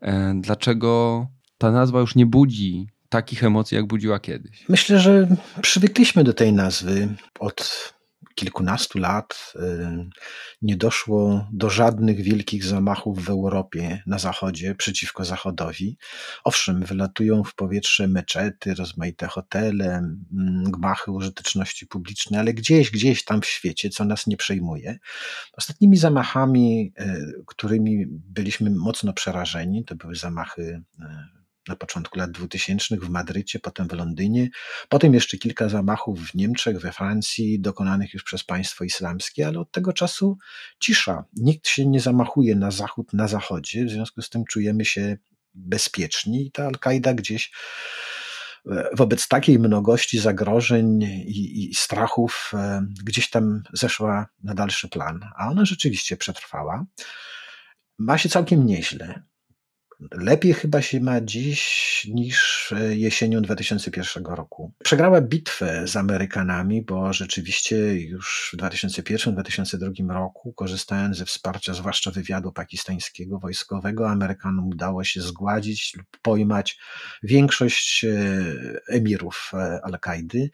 [0.01, 4.65] E, dlaczego ta nazwa już nie budzi takich emocji, jak budziła kiedyś?
[4.69, 7.92] Myślę, że przywykliśmy do tej nazwy od
[8.36, 9.54] kilkunastu lat
[10.62, 15.98] nie doszło do żadnych wielkich zamachów w Europie na zachodzie przeciwko Zachodowi.
[16.43, 20.15] Owszem, wylatują w powietrze meczety, rozmaite hotele,
[20.63, 25.00] gmachy użyteczności publicznej, ale gdzieś, gdzieś tam w świecie, co nas nie przejmuje.
[25.54, 30.62] Ostatnimi zamachami, y, którymi byliśmy mocno przerażeni, to były zamachy
[31.00, 34.49] y, na początku lat 2000 w Madrycie, potem w Londynie,
[34.89, 39.71] potem jeszcze kilka zamachów w Niemczech, we Francji, dokonanych już przez państwo islamskie, ale od
[39.71, 40.38] tego czasu
[40.80, 41.26] cisza.
[41.34, 45.17] Nikt się nie zamachuje na zachód, na zachodzie, w związku z tym czujemy się
[45.54, 47.52] bezpieczni i ta Al-Kaida gdzieś
[48.71, 55.19] e, wobec takiej mnogości zagrożeń i, i, strachów e, gdzieś tam zeszła na dalszy plan,
[55.38, 56.86] a ona rzeczywiście przetrwała.
[57.97, 59.23] Ma się całkiem nieźle.
[60.12, 64.72] Lepiej chyba się ma dziś niż e, jesienią 2001 roku.
[64.84, 72.52] Przegrała bitwę z Amerykanami, bo rzeczywiście już w 2001-2002 roku, korzystając ze wsparcia zwłaszcza wywiadu
[72.52, 76.78] pakistańskiego, wojskowego, Amerykanom udało się zgładzić lub pojmać
[77.24, 78.10] większość e,
[78.88, 80.50] emirów e, Al-Kaidy.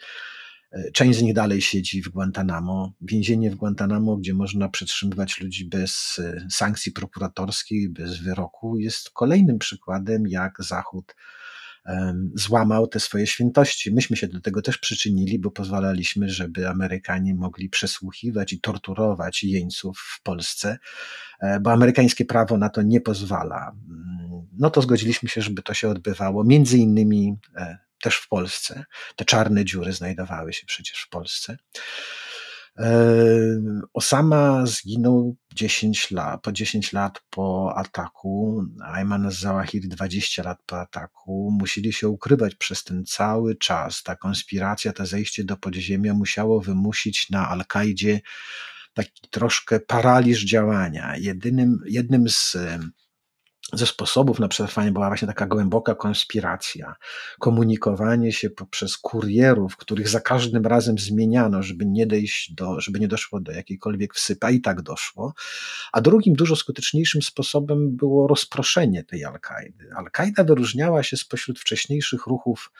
[0.93, 2.93] Część z nich dalej siedzi w Guantanamo.
[3.01, 9.60] Więzienie w Guantanamo, gdzie można przetrzymywać ludzi bez e, sankcji prokuratorskiej, bez wyroku, jest kolejnym
[9.60, 11.15] przykładem, jak Zachód
[12.34, 13.93] złamał te swoje świętości.
[13.93, 19.97] Myśmy się do tego też przyczynili, bo pozwalaliśmy, żeby Amerykanie mogli przesłuchiwać i torturować jeńców
[19.97, 20.77] w Polsce,
[21.41, 23.71] e, bo amerykańskie prawo na to nie pozwala.
[23.89, 28.86] Mm, no to zgodziliśmy się, żeby to się odbywało między innymi e, też w Polsce.
[29.16, 31.58] Te czarne dziury znajdowały się przecież w Polsce.
[33.94, 41.58] Osama zginął 10 lat, po 10 lat po ataku, Ayman Zawahiri 20 lat po ataku.
[41.60, 44.04] Musieli się ukrywać przez ten cały czas.
[44.04, 48.22] Ta konspiracja, to zejście do podziemia musiało wymusić na Al-Kaidzie
[48.94, 51.18] taki troszkę paraliż działania.
[51.18, 52.58] Jedynym, jednym z
[53.73, 56.95] ze sposobów na przetrwanie była właśnie taka głęboka konspiracja,
[57.39, 63.08] komunikowanie się poprzez kurierów, których za każdym razem zmieniano, żeby nie dojść do, żeby nie
[63.08, 65.34] doszło do jakiejkolwiek wsypy, a i tak doszło.
[65.91, 69.89] A drugim, dużo skuteczniejszym sposobem było rozproszenie tej Al-Kaidy.
[69.95, 72.71] Al-Kaida wyróżniała się spośród wcześniejszych ruchów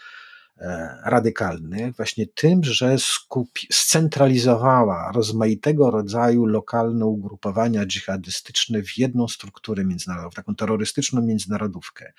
[0.60, 9.86] E, radykalnych właśnie tym, że skupi, scentralizowała rozmaitego rodzaju lokalne ugrupowania dżihadystyczne w jedną strukturę
[9.86, 12.14] międzynarodową, taką terrorystyczną międzynarodówkę.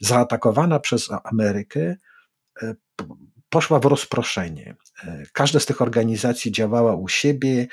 [0.00, 1.96] Zaatakowana przez Amerykę
[2.62, 2.74] e,
[3.48, 4.76] poszła w rozproszenie.
[5.04, 7.66] E, każda z tych organizacji działała u siebie,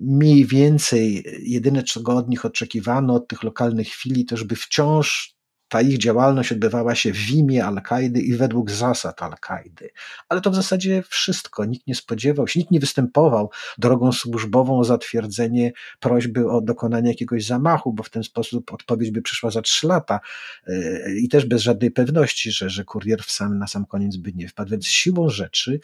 [0.00, 5.36] mniej więcej jedyne, czego od nich oczekiwano, od tych lokalnych chwili, to żeby wciąż
[5.72, 9.90] ta ich działalność odbywała się w imię Al-Kaidy i według zasad Al-Kaidy.
[10.28, 11.64] Ale to w zasadzie wszystko.
[11.64, 17.46] Nikt nie spodziewał się, nikt nie występował drogą służbową o zatwierdzenie prośby o dokonanie jakiegoś
[17.46, 20.20] zamachu, bo w ten sposób odpowiedź by przyszła za trzy lata
[20.66, 24.32] yy, i też bez żadnej pewności, że, że kurier w sam, na sam koniec by
[24.32, 24.70] nie wpadł.
[24.70, 25.80] Więc siłą rzeczy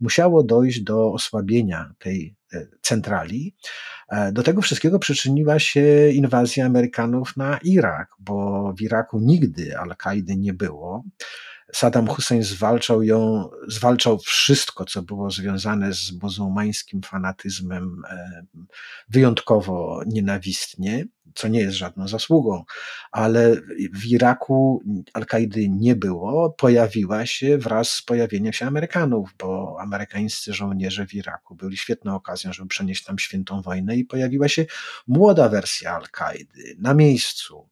[0.00, 2.41] musiało dojść do osłabienia tej e,
[2.82, 3.56] centrali.
[4.08, 10.36] E, do tego wszystkiego przyczyniła się inwazja Amerykanów na Irak, bo w Iraku nigdy Al-Kaidy
[10.36, 11.04] nie było.
[11.74, 18.46] Saddam Hussein zwalczał ją, zwalczał wszystko, co było związane z muzułmańskim fanatyzmem e,
[19.08, 21.04] wyjątkowo nienawistnie,
[21.34, 22.64] co nie jest żadną zasługą,
[23.12, 23.56] ale
[23.94, 31.06] w Iraku Al-Kaidy nie było, pojawiła się wraz z pojawieniem się Amerykanów, bo amerykańscy żołnierze
[31.06, 34.66] w Iraku byli świetną okazją, żeby przenieść tam świętą wojnę i pojawiła się
[35.06, 37.68] młoda wersja Al-Kaidy na miejscu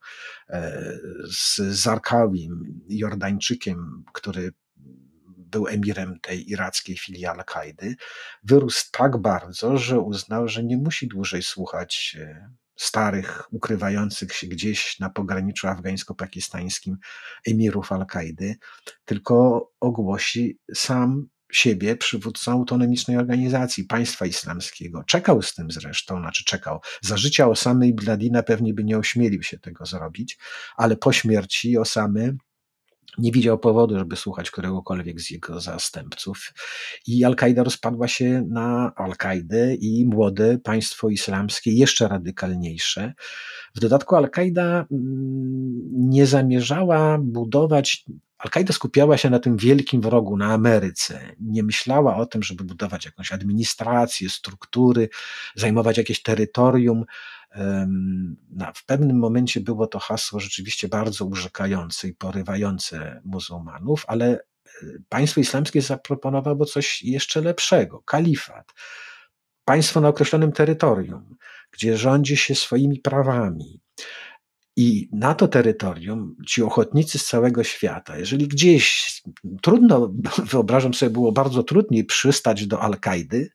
[0.48, 0.92] e,
[1.30, 4.53] z Zarkawim, Jordańczykiem, który
[5.51, 7.94] był emirem tej irackiej filii Al-Kaidy,
[8.44, 14.98] wyrósł tak bardzo, że uznał, że nie musi dłużej słuchać e, starych, ukrywających się gdzieś
[14.98, 16.96] na pograniczu afgańsko-pakistańskim
[17.46, 18.56] emirów Al-Kaidy,
[19.04, 25.04] tylko ogłosi sam siebie przywódcą autonomicznej organizacji państwa islamskiego.
[25.04, 26.80] Czekał z tym zresztą, znaczy czekał.
[27.02, 30.38] Za życia Osamy i Bladina pewnie by nie ośmielił się tego zrobić,
[30.76, 32.36] ale po śmierci Osamy
[33.18, 36.52] nie widział powodu, żeby słuchać któregokolwiek z jego zastępców.
[37.06, 43.14] I Al-Kaida rozpadła się na Al-Kaidę i młode państwo islamskie, jeszcze radykalniejsze.
[43.74, 48.04] W dodatku Al-Kaida mm, nie zamierzała budować
[48.41, 51.34] Al-Kaida skupiała się na tym wielkim wrogu, na Ameryce.
[51.41, 55.09] Nie myślała o tym, żeby budować jakąś administrację, struktury,
[55.55, 57.05] zajmować jakieś terytorium.
[58.74, 64.41] W pewnym momencie było to hasło rzeczywiście bardzo urzekające i porywające muzułmanów, ale e,
[65.09, 68.72] państwo islamskie zaproponowało coś jeszcze lepszego kalifat.
[69.64, 71.36] Państwo na określonym terytorium,
[71.70, 73.80] gdzie rządzi się swoimi prawami,
[74.80, 79.12] i na to terytorium ci ochotnicy z całego świata, jeżeli gdzieś
[79.62, 80.12] trudno,
[80.52, 83.50] wyobrażam sobie, było bardzo trudniej przystać do Al-Kaidy,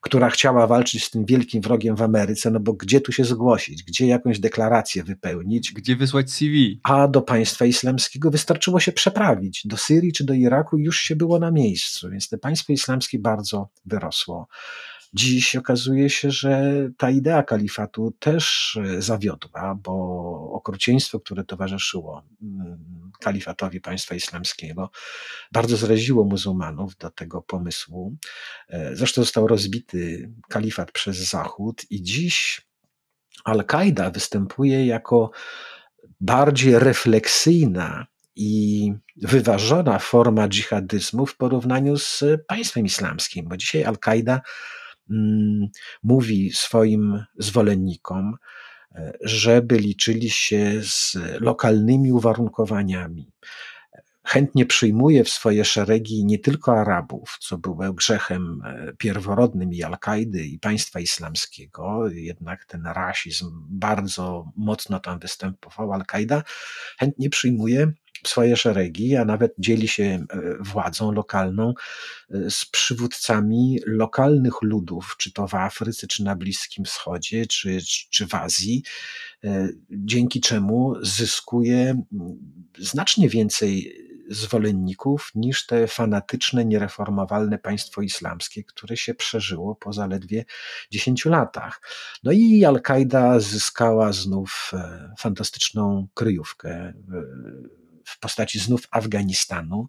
[0.00, 3.82] która chciała walczyć z tym wielkim wrogiem w Ameryce, no bo gdzie tu się zgłosić,
[3.82, 5.72] gdzie jakąś deklarację wypełnić.
[5.72, 6.80] Gdzie wysłać CV.
[6.82, 9.62] A do państwa islamskiego wystarczyło się przeprawić.
[9.66, 13.68] Do Syrii czy do Iraku już się było na miejscu, więc to państwo islamskie bardzo
[13.86, 14.48] wyrosło.
[15.14, 19.92] Dziś okazuje się, że ta idea kalifatu też e, zawiodła, bo
[20.52, 24.90] okrucieństwo, które towarzyszyło mm, kalifatowi państwa islamskiego,
[25.52, 28.16] bardzo zraziło muzułmanów do tego pomysłu.
[28.68, 32.66] E, zresztą został rozbity kalifat przez Zachód i dziś
[33.44, 35.30] Al-Kaida występuje jako
[36.20, 38.06] bardziej refleksyjna
[38.36, 44.40] i wyważona forma dżihadyzmu w porównaniu z państwem islamskim, bo dzisiaj Al-Kaida
[46.02, 48.36] mówi swoim zwolennikom,
[48.94, 53.32] e, żeby liczyli się z lokalnymi uwarunkowaniami.
[54.26, 60.46] Chętnie przyjmuje w swoje szeregi nie tylko Arabów, co było grzechem e, pierworodnym i Al-Kaidy
[60.46, 65.92] i państwa islamskiego, jednak ten rasizm bardzo mocno tam występował.
[65.92, 66.42] Al-Kaida
[66.98, 67.92] chętnie przyjmuje
[68.28, 70.26] swoje szeregi, a nawet dzieli się e,
[70.60, 71.74] władzą lokalną
[72.30, 77.78] e, z przywódcami lokalnych ludów, czy to w Afryce, czy na Bliskim Wschodzie, czy,
[78.10, 78.82] czy w Azji,
[79.44, 82.02] e, dzięki czemu zyskuje
[82.78, 90.44] znacznie więcej zwolenników niż te fanatyczne, niereformowalne państwo islamskie, które się przeżyło po zaledwie
[90.90, 91.80] 10 latach.
[92.22, 94.72] No i Al-Kaida zyskała znów
[95.18, 96.92] fantastyczną kryjówkę
[98.04, 99.88] w postaci znów Afganistanu.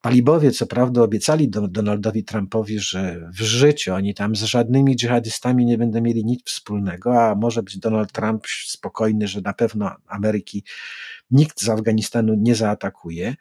[0.00, 5.78] Talibowie, co prawda, obiecali Donaldowi Trumpowi, że w życiu oni tam z żadnymi dżihadystami nie
[5.78, 10.64] będą mieli nic wspólnego, a może być Donald Trump spokojny, że na pewno Ameryki
[11.30, 13.34] nikt z Afganistanu nie zaatakuje.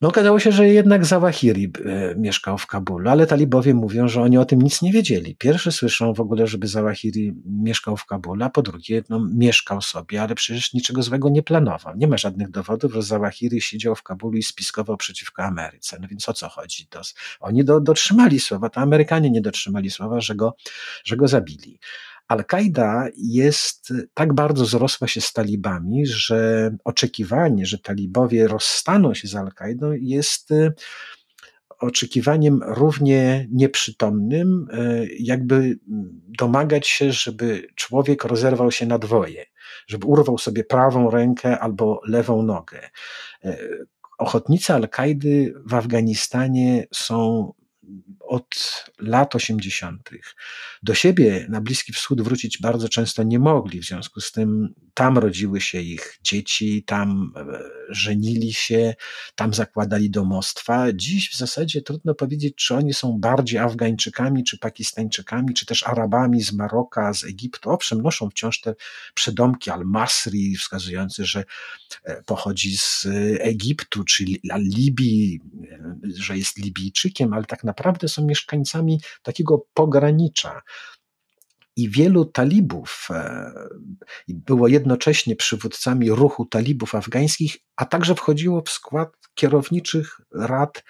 [0.00, 4.38] No okazało się, że jednak Zawahiri e, mieszkał w Kabulu, ale talibowie mówią, że oni
[4.38, 5.36] o tym nic nie wiedzieli.
[5.36, 10.22] Pierwsze słyszą w ogóle, żeby Zawahiri mieszkał w Kabulu, a po drugie, no, mieszkał sobie,
[10.22, 11.96] ale przecież niczego złego nie planował.
[11.96, 15.98] Nie ma żadnych dowodów, że Zawahiri siedział w Kabulu i spiskował przeciwko Ameryce.
[16.00, 16.86] No więc o co chodzi?
[16.86, 17.00] To,
[17.40, 20.56] oni do, dotrzymali słowa, to Amerykanie nie dotrzymali słowa, że go,
[21.04, 21.78] że go zabili.
[22.28, 29.34] Al-Kaida jest tak bardzo zrosła się z talibami, że oczekiwanie, że talibowie rozstaną się z
[29.34, 30.72] Al-Kaidą jest y,
[31.80, 35.78] oczekiwaniem równie nieprzytomnym, y, jakby
[36.38, 39.46] domagać się, żeby człowiek rozerwał się na dwoje,
[39.86, 42.90] żeby urwał sobie prawą rękę albo lewą nogę.
[43.44, 43.86] Y,
[44.18, 47.52] ochotnicy Al-Kaidy w Afganistanie są
[48.20, 50.10] od lat 80.
[50.82, 53.80] do siebie na Bliski Wschód wrócić bardzo często nie mogli.
[53.80, 57.44] W związku z tym tam rodziły się ich dzieci, tam e,
[57.88, 58.94] żenili się,
[59.34, 60.86] tam zakładali domostwa.
[60.94, 66.42] Dziś w zasadzie trudno powiedzieć, czy oni są bardziej Afgańczykami, czy Pakistańczykami, czy też Arabami
[66.42, 67.70] z Maroka, z Egiptu.
[67.70, 68.74] Owszem, noszą wciąż te
[69.14, 71.44] przedomki al-Masri, wskazujące, że
[72.04, 73.06] e, pochodzi z
[73.40, 74.24] Egiptu, czy
[74.56, 75.40] Libii,
[75.72, 77.73] e, że jest Libijczykiem, ale tak naprawdę
[78.08, 80.62] są mieszkańcami takiego pogranicza.
[81.76, 83.52] I wielu talibów e,
[84.28, 90.84] było jednocześnie przywódcami ruchu talibów afgańskich, a także wchodziło w skład kierowniczych rad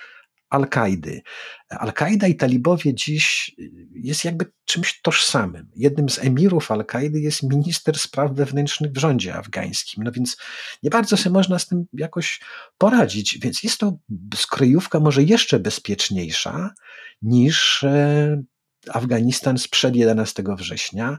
[0.54, 1.22] Al-Kaidy.
[1.68, 3.54] Al-Kaida i talibowie dziś
[3.94, 5.70] jest jakby czymś tożsamym.
[5.76, 10.04] Jednym z emirów Al-Kaidy jest minister spraw wewnętrznych w rządzie afgańskim.
[10.04, 10.36] No więc
[10.82, 12.40] nie bardzo sobie można z tym jakoś
[12.78, 13.38] poradzić.
[13.38, 13.98] Więc jest to
[14.34, 16.74] skrojówka może jeszcze bezpieczniejsza
[17.22, 18.42] niż e,
[18.88, 21.18] Afganistan sprzed 11 września.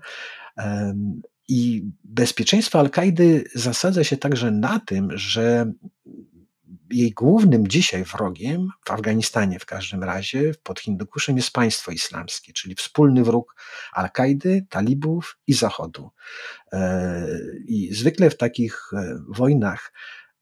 [1.47, 5.71] I bezpieczeństwo Al-Kaidy zasadza się także na tym, że
[6.89, 12.75] jej głównym dzisiaj wrogiem, w Afganistanie w każdym razie, pod Hindukuszem jest państwo islamskie, czyli
[12.75, 13.55] wspólny wróg
[13.93, 16.09] Al-Kaidy, talibów i Zachodu.
[16.73, 17.27] E,
[17.67, 19.93] I zwykle w takich e, wojnach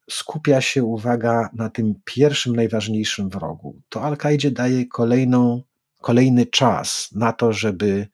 [0.09, 3.81] skupia się uwaga na tym pierwszym, najważniejszym wrogu.
[3.89, 5.63] To Al-Kaidzie daje kolejną,
[6.01, 8.07] kolejny czas na to, żeby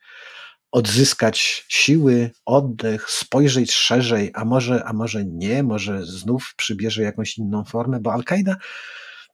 [0.71, 7.63] odzyskać siły, oddech, spojrzeć szerzej, a może, a może nie, może znów przybierze jakąś inną
[7.63, 8.55] formę, bo Al-Kaida,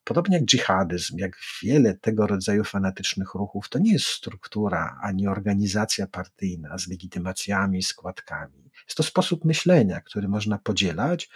[0.04, 6.08] podobnie jak dżihadyzm, jak wiele tego rodzaju fanatycznych ruchów, to nie jest struktura ani organizacja
[6.08, 8.72] partyjna z legitymacjami, składkami.
[8.88, 11.30] Jest to sposób myślenia, który można podzielać,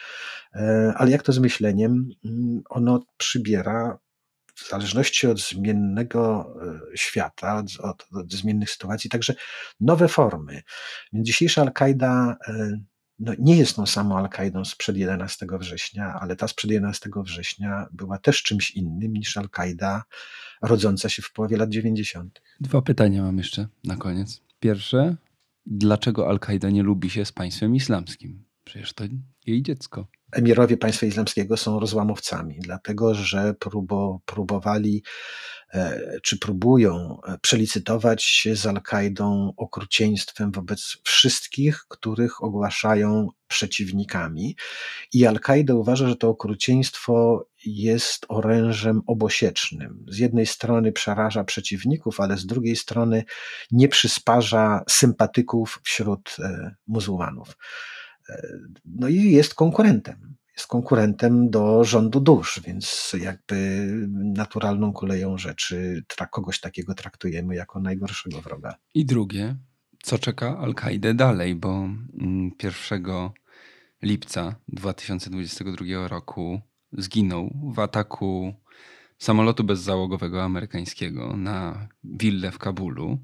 [0.56, 4.00] e, ale jak to z myśleniem, mm, ono przybiera
[4.66, 6.54] w zależności od zmiennego
[6.94, 9.36] e, świata, od, od zmiennych sytuacji, także
[9.80, 10.62] nowe formy.
[11.14, 12.80] Więc dzisiejsza Al-Kaida e,
[13.20, 18.18] no, nie jest tą samą Al-Kaidą sprzed 11 września, ale ta sprzed 11 września była
[18.18, 20.04] też czymś innym niż Al-Kaida
[20.62, 22.42] rodząca się w połowie lat 90.
[22.60, 24.42] Dwa pytania mam jeszcze na koniec.
[24.60, 25.16] Pierwsze,
[25.66, 28.44] dlaczego Al-Kaida nie lubi się z państwem islamskim?
[28.64, 29.04] Przecież to
[29.46, 35.04] jej dziecko emirowie państwa islamskiego są rozłamowcami, dlatego że próbo, próbowali
[35.74, 44.56] e, czy próbują e, przelicytować się z Al-Kaidą okrucieństwem wobec wszystkich, których ogłaszają przeciwnikami.
[45.14, 50.06] I Al-Kaida uważa, że to okrucieństwo jest orężem obosiecznym.
[50.08, 53.24] Z jednej strony przeraża przeciwników, ale z drugiej strony
[53.72, 57.58] nie przysparza sympatyków wśród e, muzułmanów.
[58.86, 60.36] No i jest konkurentem.
[60.58, 63.88] Jest konkurentem do rządu dusz, więc jakby
[64.36, 68.76] naturalną koleją rzeczy kogoś takiego traktujemy jako najgorszego wroga.
[68.94, 69.56] I drugie,
[70.04, 71.90] co czeka Al-Kaidę dalej, bo
[72.64, 73.30] 1 mm,
[74.02, 76.62] lipca 2022 roku
[76.98, 78.54] zginął w ataku
[79.18, 83.20] samolotu bezzałogowego amerykańskiego na willę w Kabulu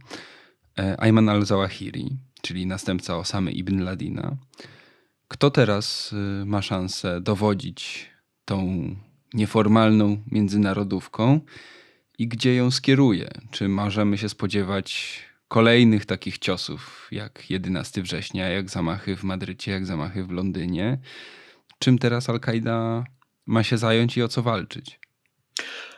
[0.79, 4.37] e, Ayman al-Zawahiri, czyli następca Osamy ibn Ladina.
[5.27, 8.09] Kto teraz y, ma szansę dowodzić
[8.45, 8.87] tą
[9.33, 11.39] nieformalną międzynarodówką
[12.17, 13.29] i gdzie ją skieruje?
[13.51, 19.85] Czy możemy się spodziewać kolejnych takich ciosów, jak 11 września, jak zamachy w Madrycie, jak
[19.85, 20.97] zamachy w Londynie?
[21.79, 23.03] Czym teraz Al-Kaida
[23.45, 24.99] ma się zająć i o co walczyć?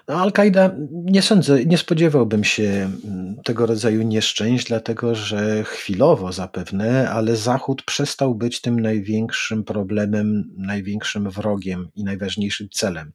[0.07, 7.09] No, Al-Kaida nie sądzę, nie spodziewałbym się mm, tego rodzaju nieszczęść, dlatego że chwilowo zapewne,
[7.09, 13.11] ale Zachód przestał być tym największym problemem, największym wrogiem i najważniejszym celem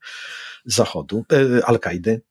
[0.64, 2.22] Zachodu, e, Al-Kaidy.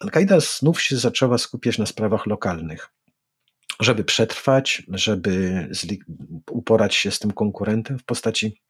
[0.00, 2.90] Al-Kaida znów się zaczęła skupiać na sprawach lokalnych
[3.80, 5.68] żeby przetrwać, żeby
[6.50, 8.62] uporać się z tym konkurentem w postaci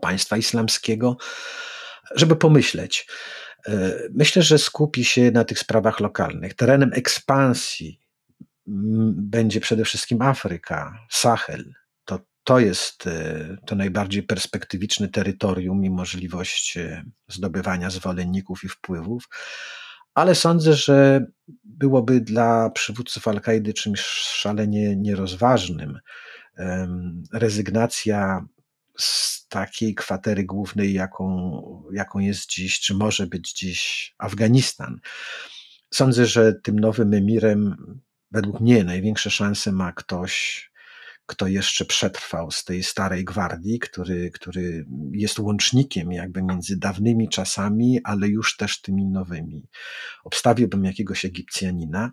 [0.00, 1.16] państwa islamskiego,
[2.14, 3.06] żeby pomyśleć.
[3.68, 6.54] E, myślę, że skupi się na tych sprawach lokalnych.
[6.54, 8.00] Terenem ekspansji
[9.16, 11.74] będzie przede wszystkim Afryka, Sahel.
[12.04, 19.28] To, to jest e, to najbardziej perspektywiczne terytorium i możliwość e, zdobywania zwolenników i wpływów.
[20.14, 21.26] Ale sądzę, że
[21.64, 25.98] byłoby dla przywódców Al-Kaidy czymś szalenie nierozważnym
[27.32, 28.46] rezygnacja
[28.98, 31.60] z takiej kwatery głównej, jaką,
[31.92, 35.00] jaką jest dziś, czy może być dziś Afganistan.
[35.94, 37.76] Sądzę, że tym nowym emirem,
[38.30, 40.70] według mnie, największe szanse ma ktoś,
[41.26, 48.00] kto jeszcze przetrwał z tej starej gwardii, który, który jest łącznikiem jakby między dawnymi czasami,
[48.04, 49.68] ale już też tymi nowymi.
[50.24, 52.12] Obstawiłbym jakiegoś Egipcjanina.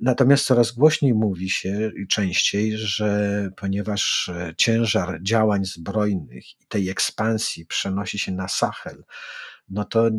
[0.00, 7.66] Natomiast coraz głośniej mówi się i częściej, że ponieważ ciężar działań zbrojnych i tej ekspansji
[7.66, 9.04] przenosi się na Sahel,
[9.68, 10.10] no to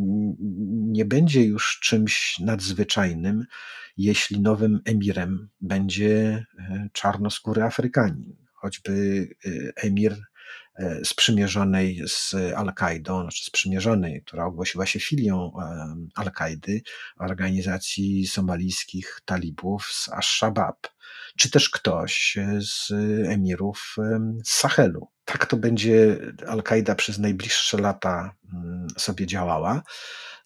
[0.68, 3.46] nie będzie już czymś nadzwyczajnym,
[3.98, 10.35] jeśli nowym emirem będzie e, czarnoskóry Afrykanin, choćby e, emir e,
[11.04, 15.52] sprzymierzonej z Al-Kaidą, znaczy sprzymierzonej, która ogłosiła się filią
[16.16, 16.82] Al-Kaidy,
[17.20, 20.76] organizacji somalijskich talibów z Ash-Shabaab,
[21.38, 22.92] czy też ktoś z
[23.28, 23.96] emirów
[24.46, 25.08] z Sahelu.
[25.26, 29.84] Tak to będzie Al-Kaida przez najbliższe lata mm, sobie działała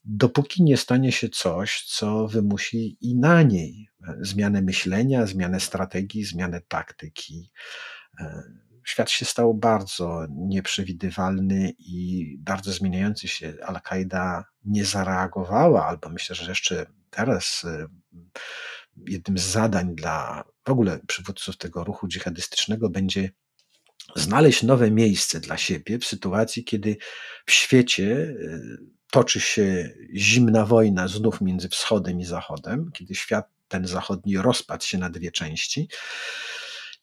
[0.04, 3.90] dopóki nie stanie się coś, co wymusi i na niej
[4.22, 7.52] zmianę myślenia, zmianę strategii, zmianę taktyki.
[8.90, 13.54] Świat się stał bardzo nieprzewidywalny i bardzo zmieniający się.
[13.66, 17.88] Al-Kaida nie zareagowała, albo myślę, że jeszcze teraz e,
[19.08, 23.30] jednym z zadań dla w ogóle przywódców tego ruchu dżihadystycznego będzie
[24.16, 26.98] znaleźć nowe miejsce dla siebie w sytuacji, kiedy
[27.46, 28.60] w świecie e,
[29.12, 34.98] toczy się zimna wojna znów między wschodem i zachodem, kiedy świat ten zachodni rozpadł się
[34.98, 35.88] na dwie części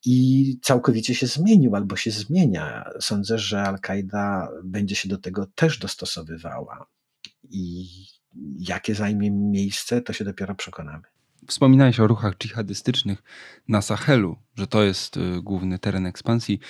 [0.09, 2.91] i całkowicie się zmienił albo się zmienia.
[3.01, 6.87] Sądzę, że Al-Kaida będzie się do tego też dostosowywała.
[7.51, 7.87] I
[8.59, 11.03] jakie zajmie miejsce, to się dopiero przekonamy.
[11.47, 13.23] Wspominałeś o ruchach dżihadystycznych
[13.69, 16.61] na Sahelu, że to jest y, główny teren ekspansji.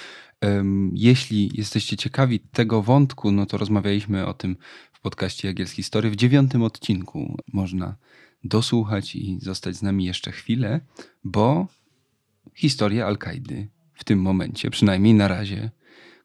[0.94, 4.56] Jeśli jesteście ciekawi tego wątku, no to rozmawialiśmy o tym
[5.02, 6.10] podcaście Jagielskiej Historii.
[6.10, 7.96] W dziewiątym odcinku można
[8.44, 10.80] dosłuchać i zostać z nami jeszcze chwilę,
[11.24, 11.66] bo
[12.54, 15.70] historię Al-Kaidy w tym momencie, przynajmniej na razie,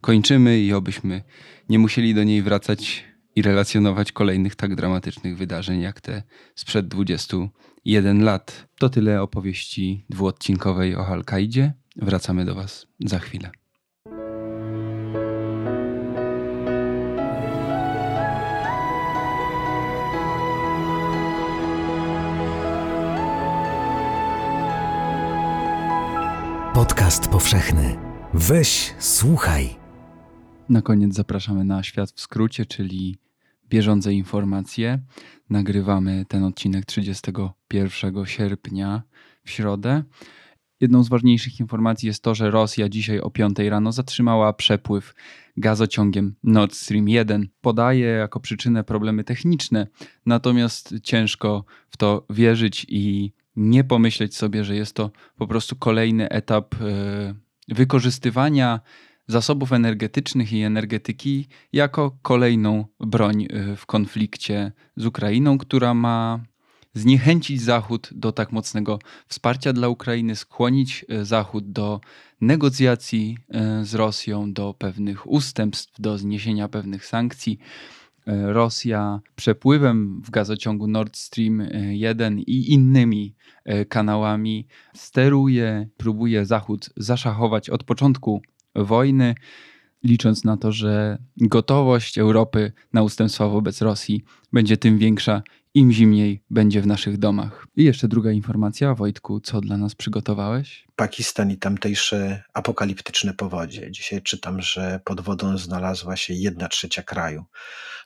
[0.02, 1.24] kończymy i obyśmy
[1.70, 3.06] nie musieli do niej wracać
[3.36, 6.24] i relacjonować kolejnych tak dramatycznych wydarzeń jak te
[6.56, 8.68] sprzed 21 lat.
[8.80, 11.74] To tyle opowieści dwuodcinkowej o Al-Kaidzie.
[11.96, 13.61] Wracamy do Was za chwilę.
[26.82, 27.98] Podcast powszechny.
[28.34, 29.70] Weź, słuchaj.
[30.70, 33.18] Na koniec zapraszamy na Świat w skrócie, czyli
[33.70, 35.00] bieżące informacje.
[35.50, 39.02] Nagrywamy ten odcinek 31 sierpnia
[39.44, 40.04] w środę.
[40.80, 45.14] Jedną z ważniejszych informacji jest to, że Rosja dzisiaj o 5 rano zatrzymała przepływ
[45.58, 47.48] gazociągiem Nord Stream 1.
[47.62, 49.88] Podaje jako przyczynę problemy techniczne,
[50.26, 56.30] natomiast ciężko w to wierzyć i nie pomyśleć sobie, że jest to po prostu kolejny
[56.30, 57.34] etap e,
[57.68, 58.80] wykorzystywania
[59.28, 66.40] zasobów energetycznych i energetyki jako kolejną broń e, w konflikcie z Ukrainą, która ma
[66.94, 72.02] zniechęcić Zachód do tak mocnego wsparcia dla Ukrainy, skłonić e, Zachód do
[72.42, 73.38] negocjacji
[73.84, 77.60] z Rosją, do pewnych ustępstw, do zniesienia pewnych sankcji.
[78.32, 86.46] E, Rosja przepływem w gazociągu Nord Stream 1 e, i innymi e, kanałami steruje, próbuje
[86.46, 88.42] Zachód zaszachować od początku
[88.76, 89.36] wojny,
[90.04, 94.24] licząc na to, że gotowość Europy na ustępstwa wobec Rosji
[94.54, 95.42] będzie tym większa,
[95.74, 97.68] im zimniej będzie w naszych domach.
[97.76, 100.88] I jeszcze druga informacja, Wojtku, co dla nas przygotowałeś?
[100.96, 103.92] Pakistan i tamtejsze apokaliptyczne powodzie.
[103.92, 107.46] Dzisiaj czytam, że pod wodą znalazła się jedna trzecia kraju.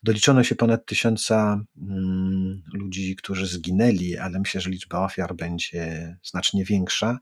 [0.04, 6.66] Doliczono się ponad tysiąca mm, ludzi, którzy zginęli, ale myślę, że liczba ofiar będzie znacznie
[6.66, 7.20] większa.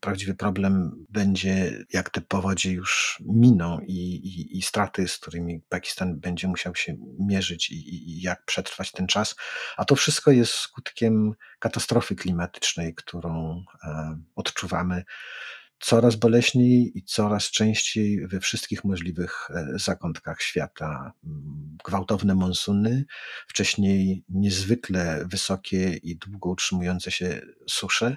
[0.00, 6.20] Prawdziwy problem będzie, jak te powodzie już miną i, i, i straty, z którymi Pakistan
[6.20, 9.36] będzie musiał się mierzyć i, i jak przetrwać ten czas.
[9.76, 15.04] A to wszystko jest skutkiem katastrofy klimatycznej, którą e, odczuwamy
[15.80, 21.12] coraz boleśniej i coraz częściej we wszystkich możliwych e, zakątkach świata.
[21.84, 23.04] Gwałtowne monsuny,
[23.46, 28.16] wcześniej niezwykle wysokie i długo utrzymujące się susze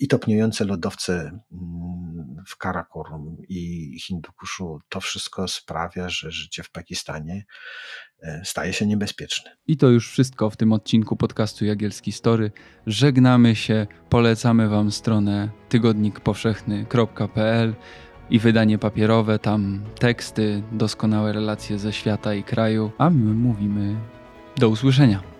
[0.00, 7.44] i topniejące lodowce mm, w Karakorum i Hindukuszu, to wszystko sprawia, że życie w Pakistanie
[8.22, 9.56] e, staje się niebezpieczne.
[9.66, 12.52] I to już wszystko w tym odcinku podcastu Jagielski Story.
[12.86, 17.74] Żegnamy się, polecamy Wam stronę tygodnikpowszechny.pl
[18.30, 23.96] i wydanie papierowe, tam teksty, doskonałe relacje ze świata i kraju, a my mówimy
[24.56, 25.39] do usłyszenia.